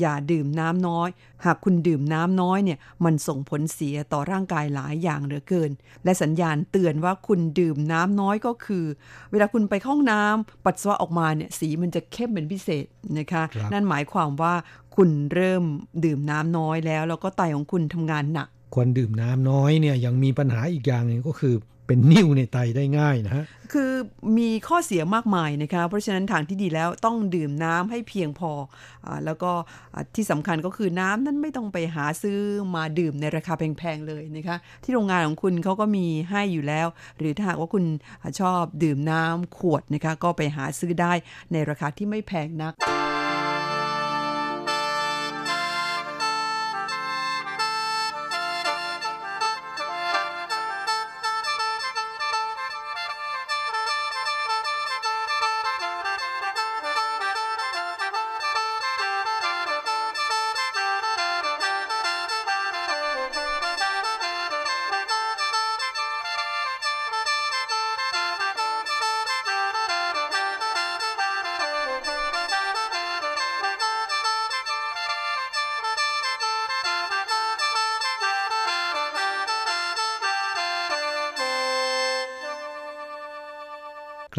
[0.00, 1.08] อย่าดื่มน้ำน้อย
[1.44, 5.70] หากคุณดื่มน้ำน้อยเนี่ย มันส่งผลเสียต่อร่างกายหลายอย่างเหลือเกิน
[6.04, 8.84] และสัญญาณเตือนว่าคุณดื่มน้ำน้อยก็คือ
[9.30, 12.84] เวลาคุณไปเข้าห้องน้ำปัสสาวะออกมาเนี่ยสีมันจะเข้มเป็นพิเศษ
[13.18, 14.54] นะคะคนั่นหมายความว่า
[14.96, 15.64] คุณเริ่ม
[16.04, 21.54] ดื่มน้ำน้อยแล้ว แล้วก็ไตของคุณทำงานหนัก ควรดื่มน้ำน้อยเนี่ยยังมีปัญหาอีกอย่างหนึ่งก็คือ
[21.86, 23.92] เป็นนิ่วในไตได้ง่ายนะฮะ คือ
[24.38, 28.52] มีข้อเสียมากมายนะคะ เพราะฉะนั้นทางที่ดีแล้วต้องดื่มน้ำให้เพียงพอ
[29.06, 29.52] อแล้วก็
[30.16, 32.38] ที่สำคัญก็คือน้ำนั้นไม่ต้องไปหาซื้อ
[32.76, 36.86] มาดื่มในราคาแพงๆเลยนะคะ ที่โรงงานของคุณเขาก็มีให้อยู่แล้ว
[37.18, 37.84] หรือถ้าหากว่าคุณ
[38.40, 41.12] ชอบดื่มน้ำขวดนะคะก็ไปหาซื้อได้
[41.52, 42.74] ในราคาที่ไม่แพงนัก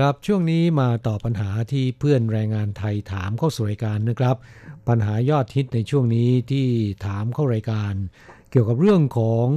[0.10, 4.36] ครับช่วงนี้มาต่อปัญหาที่เพื่อนแรงงานไทยถามเข้าสู่รายการนะครับ
[4.88, 6.68] ปัญหายอดฮิตในช่วงนี้ที่
[7.05, 7.93] ถามเข้ารายการ
[8.51, 9.47] เกี่ยวกับเรื่องของ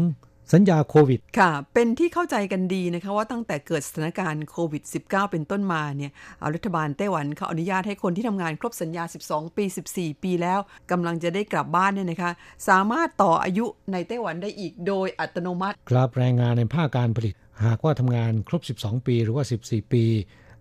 [0.52, 6.12] สัญญาโควิด ค่ะ เป็นที่เข้าใจกันดีนะคะว่าตั้งแต่เกิดสถานการณ์โควิด -19 เป็นต้นมาเนี่ย
[6.54, 12.32] รัฐบาลไต้หวันเขาอนุญาตให้คนที่ทำงานครบสัญญา 12 ปี 14 ปีแล้วกำลังจะได้กลับบ้านเนี่ยนะคะ
[12.68, 17.34] สามารถต่ออายุในไต้หวันได้อีกโดยอัตโนมัติ ครับแรงงานในภาคการผลิต
[17.64, 20.04] หากว่าทำงานครบ 12 ปีหรือว่า 14 ปี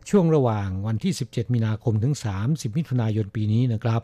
[0.10, 4.02] ช่วงระหว่างวันที่ 17 มีนาคมถึง 30 มิถุนายนปีนี้นะครับ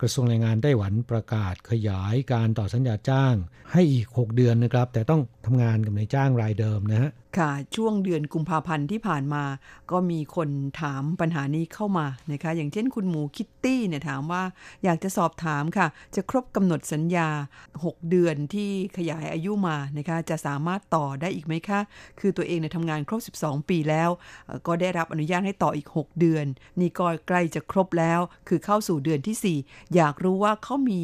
[0.00, 3.34] กระทรวงแรงงานไต้หวันประกาศขยายการต่อสัญญาจ้าง
[3.72, 9.44] ให้อีก 6 เดือนนะครับ แต่ต้องทำงานกับนายจ้างรายเดิมนะฮะ ค่ะช่วงเดือนกุมภาพันธ์ที่ผ่านมา
[9.90, 10.48] ก็มีคน
[10.80, 14.42] ถามปัญหานี้เข้ามานะคะ อย่างเช่นคุณหมูคิตตี้เนี่ยถามว่า
[14.84, 17.28] อยากจะสอบถามค่ะ จะครบกำหนดสัญญา
[17.72, 21.80] 6 เดือนที่ขยายอายุมานะคะจะสามารถต่อได้อีกไหมคะ
[22.20, 24.10] คือตัวเองเนี่ยทำงานครบ 12 ปีแล้ว
[24.66, 26.46] ก็ได้รับอนุญาตให้ต่ออีก 6 เดือน
[26.80, 31.00] นี่ก็ใกล้จะครบแล้ว คือเข้าสู่เดือนที่ 4 อยากรู้ว่าเขามี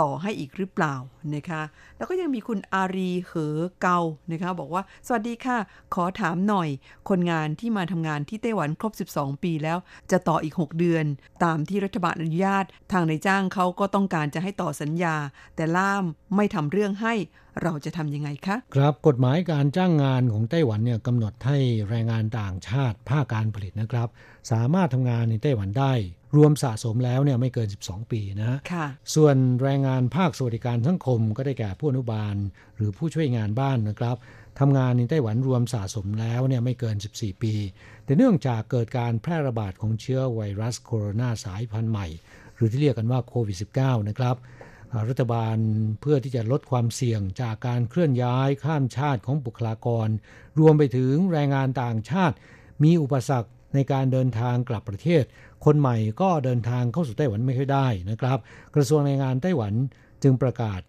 [0.00, 0.94] ต่อให้อีกหรือเปล่า
[1.34, 1.62] นะคะ
[1.96, 3.98] แล้วก็ยังมีคุณอารีเหอเกา
[4.32, 5.58] นะคะบอกว่า สวัสดีค่ะ
[5.94, 6.68] ขอถามหน่อย
[7.08, 9.78] คนงานที่มาทำงานที่ไต้หวันครบ 12 ปีแล้ว
[10.10, 11.04] จะต่ออีก 6 เดือน
[11.44, 15.16] ตามที่รัฐบาลอนุญาต ทางในจ้างเขาก็ต้องการจะให้ต่อสัญญา
[15.56, 16.04] แต่ล่าม
[16.36, 17.14] ไม่ทำเรื่องให้
[17.62, 24.08] เราจะทำยังไงคะ ครับกฎหมายการจ้างงานของไต้หวันเนี่ยกำหนดให้แรงงานต่างชาติภาคการผลิตนะครับ
[24.52, 25.92] สามารถทำงานในไต้หวันได้
[26.36, 28.58] รวมสะสมแล้วเนี่ยไม่เกิน 12 ปีนะฮะ
[29.14, 32.34] ส่วนแรงงานภาคสวัสดิการสังคมก็ได้แก่ผู้อนุบาล
[32.76, 34.16] หรือผู้ช่วยงานบ้านนะครับ
[34.60, 37.54] ทำงานในไต้หวันรวมสะสมแล้วเนี่ยไม่เกิน 14 ปี
[38.04, 42.06] แต่เนื่องจากเกิดการแพร่ระบาดของเชื้อไวรัสโคโรนาสายพันธุ์ใหม่
[42.56, 44.36] หรือที่เรียกกันว่าโควิด -19 นะครับ
[45.08, 45.56] รัฐบาล
[46.00, 50.08] เพื่อที่จะลดความเสี่ยงจากการเคลื่อนย้ายข้ามชาติของบุคลากร
[50.60, 52.36] รวมไปถึงแรงงานต่างชาติ
[52.82, 55.22] มีอุปสรรคในการเดินทางกลับประเทศ
[55.64, 58.38] คนใหม่ก็เดินทางเข้าสู่ไต้หวันไม่ค่อยได้นะครับ
[58.74, 59.74] กระทรวงแรงงานไต้หวัน
[60.22, 60.80] จึงประกาศ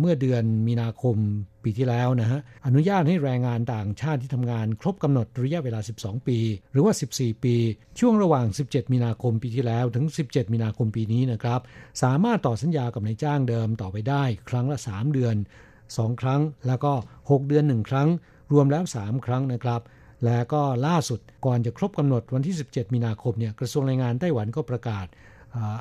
[0.00, 1.16] เมื่อเดือนมีนาคม
[1.64, 6.38] ปีที่แล้วนะฮะอนุญาตให้แรงงานต่างชาติที่ทำงานครบกำหนดระยะเวลา 12 ปี
[6.72, 7.56] หรือว่า 14 ปี
[7.98, 11.60] ช่วงระหว่าง 17 มีนาคมปีที่แล้ว ถึง 17 มีนาคมปีนี้นะครับ
[12.02, 15.36] สามารถต่อสัญญากับนายจ้างเดิมต่อไปได้ ครั้งละ 3 เดือน
[15.78, 18.08] 2 ครั้ง แล้วก็ 6 เดือน 1 ครั้ง
[18.52, 19.80] รวมแล้ว 3 ครั้งนะครับ
[20.24, 25.06] และก็ล่าสุดก่อนจะครบกำหนดวันที่ 17 มีนาคมเนี่ยกระทรวงแรงงานไต้หวันก็ประกาศ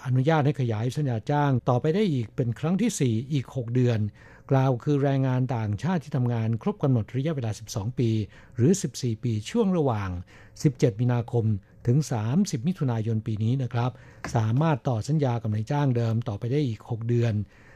[0.06, 4.00] อนุญาตให้ขยายสัญญาจ้าง ต่อไปได้อีกเป็นครั้งที่ 4 อีก 6 เดือน
[4.52, 8.10] กล่าวคือแรงงานต่างชาติที่ทำงานครบกำหนดระยะเวลา 12 ปี
[8.56, 10.10] หรือ 14 ปีช่วงระหว่าง
[10.56, 11.46] 17 มีนาคม
[11.88, 11.98] ถึง
[12.34, 13.92] 30 มิถุนายนปีนี้นะครับ
[14.36, 17.34] สามารถต่อสัญญากับนายจ้างเดิมต่อไปได้อีก 6 เดือน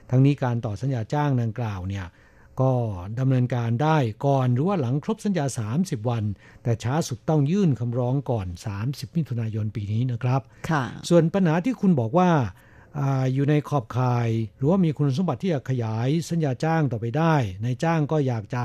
[0.10, 2.06] ทั้งนี้การต่อสัญญาจ้างดังกล่าวเนี่ย
[2.62, 2.74] ก็
[3.20, 5.46] ดำเนินการได้ก่อนหรือว่าหลังครบสัญญา
[5.78, 6.24] 30 วัน
[6.64, 8.48] แต่ช้าสุดต้องยื่นคำร้องก่อน
[8.82, 12.30] 30 มิถุนายนปีนี้นะครับค่ะส่วนปัญหาที่คุณบอกว่า
[13.00, 18.64] อาอยู่ในขอบข่าย หรือว่ามีคุณสมบัติที่จะขยายสัญญาจ้างต่อไปได้นายจ้างก็อยากจะ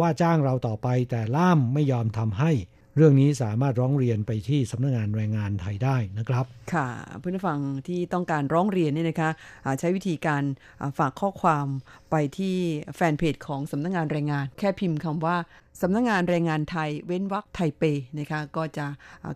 [0.00, 2.52] ว่าจ้างเราต่อไปแต่ล่ามไม่ยอมทำให้
[2.96, 6.88] เรื่องนี้สามารถร้องเรียนไปที่สำนักงานแรงงานไทยได้นะครับ ค่ะ
[7.18, 9.30] เพื่อนผู้ฟังที่ต้องการร้องเรียนเนี่ยนะคะ
[9.80, 10.42] ใช้วิธีการ
[10.98, 11.66] ฝากข้อความ
[12.10, 12.56] ไปที่
[12.96, 15.36] แฟนเพจของสำนักงานแรงงาน แค่พิมพ์คำว่า
[15.82, 17.82] สำนักงานแรงงานไทยเว้นวรรคไทเป
[18.18, 18.86] นะคะก็จะ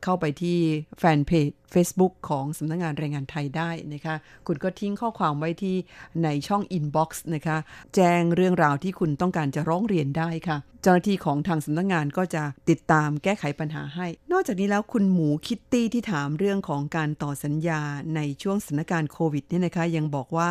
[0.03, 0.59] เข้าไปที่
[0.99, 4.15] แฟนเพจ Facebook ของสำนักงานแรงงานไทยได้นะคะ
[4.47, 5.77] คุณก็ทิ้งข้อความไว้ที่
[6.25, 7.57] ในช่อง Inbox นะคะ
[7.95, 17.81] แจ้งเรื่องราวที่คุณต้องการจะร้องเรียนได้ค่ะ เจ้าหน้าที่ของทางสำนักงานก็จะติดตามแก้ไขปัญหาให้ นอกจากนี้แล้วคุณหมูคิตตี้ที่ถามเรื่องของการต่อสัญญา
[18.17, 20.49] ในช่วงสถานการณ์โควิดเนี่ยนะคะยังบอกว่า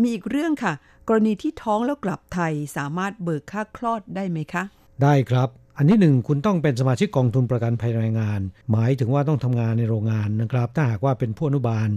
[0.00, 0.72] มีอีกเรื่องค่ะ
[1.08, 4.64] กรณีที่ท้องแล้วกลับไทยสามารถเบิกค่าคลอดได้ไหมคะ
[5.02, 8.40] ได้ครับ อันที่หนึ่งคุณต้องเป็นสมาชิกกองทุนประกันภัยแรงงาน
[8.70, 11.88] หมายถึงว่าต้องทำงานในโรงงานนะครับ ถ้าหากว่าเป็นผู้อนุบาล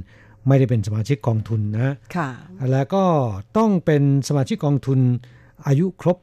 [0.47, 2.29] ไม่ได้เป็นสมาชิกกองทุนนะค่ะ
[2.71, 3.05] แล้วก็
[3.57, 4.99] ต้องเป็นสมาชิกกองทุน
[5.67, 6.17] อายุครบ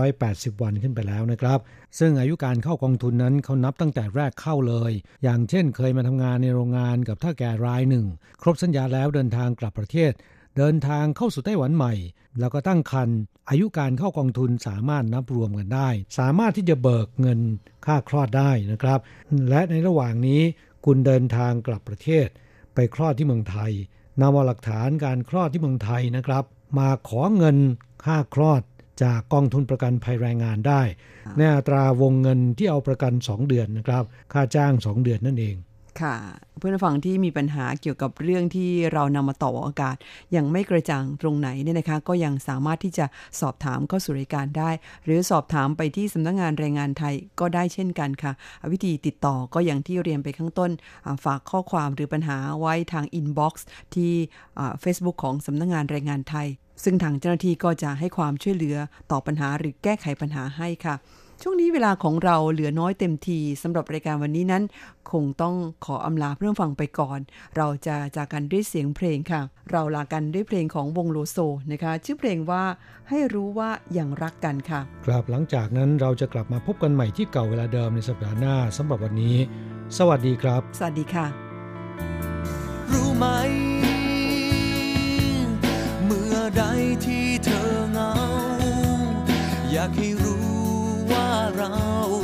[0.00, 1.58] 280 วันขึ้นไปแล้วนะครับ
[1.98, 8.06] ซึ่งอายุการเข้ากองทุนนั้นเขานับตั้งแต่แรกเข้าเลย อย่างเช่นเคยมาทำงานในโรงงานกับท่าแก่รายหนึ่ง
[8.42, 10.12] ครบสัญญาแล้วเดินทางกลับประเทศ
[10.56, 11.94] เดินทางเข้าสู่ไต้หวันใหม่
[12.40, 15.88] แล้วก็ตั้งครรภ์อายุการเข้ากองทุนสามารถนับรวมกันได้
[16.18, 17.40] สามารถที่จะเบิกเงิน
[17.86, 19.00] ค่าคลอดได้นะครับ
[19.50, 20.40] และในระหว่างนี้
[20.84, 22.28] คุณเดินทางกลับประเทศ
[22.74, 23.72] ไปคลอดที่เมืองไทย
[24.20, 26.44] นำเอาหลักฐานการคลอดที่เมืองไทยนะครับ
[26.78, 27.56] มาขอเงิน
[28.04, 28.62] ค่าคลอด
[29.02, 30.82] จากกองทุนประกันภัยแรงงานได้
[31.36, 35.56] ในอัตราวงเงินที่เอาประกัน 2 เดือนนะครับ ค่าจ้าง 2 เดือนนั่นเอง
[36.02, 36.16] ค่ะ
[36.58, 39.96] เพื่อนฟังที่มีปัญหาเกี่ยวกับเรื่องที่เรานำมาต่ออากาศ
[40.36, 43.06] ยังไม่กระจ่างตรงไหนเนี่ยนะคะ ก็ยังสามารถที่จะ
[43.40, 44.70] สอบถามเข้าสู่รายการได้
[45.04, 48.32] หรือสอบถามไปที่สำนักงานแรงงานไทยก็ได้เช่นกันค่ะ
[48.72, 50.70] วิธีติดต่อก็อย่างที่เรียนไปข้างต้น
[51.24, 54.12] ฝากข้อความหรือปัญหาไว้ทาง inbox ที่
[54.80, 56.48] เฟซบุ๊กของสำนักงานแรงงานไทย
[56.84, 58.76] ซึ่งทางเจ้าหน้าที่ก็จะให้ความช่วยเหลือ
[59.10, 60.94] ต่อปัญหาหรือแก้ไขปัญหาให้ค่ะ
[61.46, 64.62] ช่วงนี้เวลาของเราเหลือน้อยเต็มทีสำหรับรายการวันนี้นั้น
[65.12, 67.18] คงต้องขออำลาเพื่อนฟังไปก่อน
[67.56, 69.40] เราจะจากกันด้วยเสียงเพลงค่ะ
[69.70, 71.38] เราลากันด้วยเพลงของวงโลโซ
[71.72, 72.64] นะคะ ชื่อเพลงว่า
[73.08, 79.36] ให้รู้ว่ายังรักกันค่ะ ครับหลังจากนั้นเราจะกลับมาพบกันใหม่ที่เก่าเวลาเดิมในสัปดาห์หน้าสำหรับวันนี้
[79.98, 81.26] สวัสดีครับ สวัสดีค่ะ
[82.92, 83.26] รู้ไหม
[86.04, 86.64] เมื่อใด
[87.04, 88.12] ที่เธอเหงา
[89.72, 90.23] อยากให้
[91.72, 92.23] รู้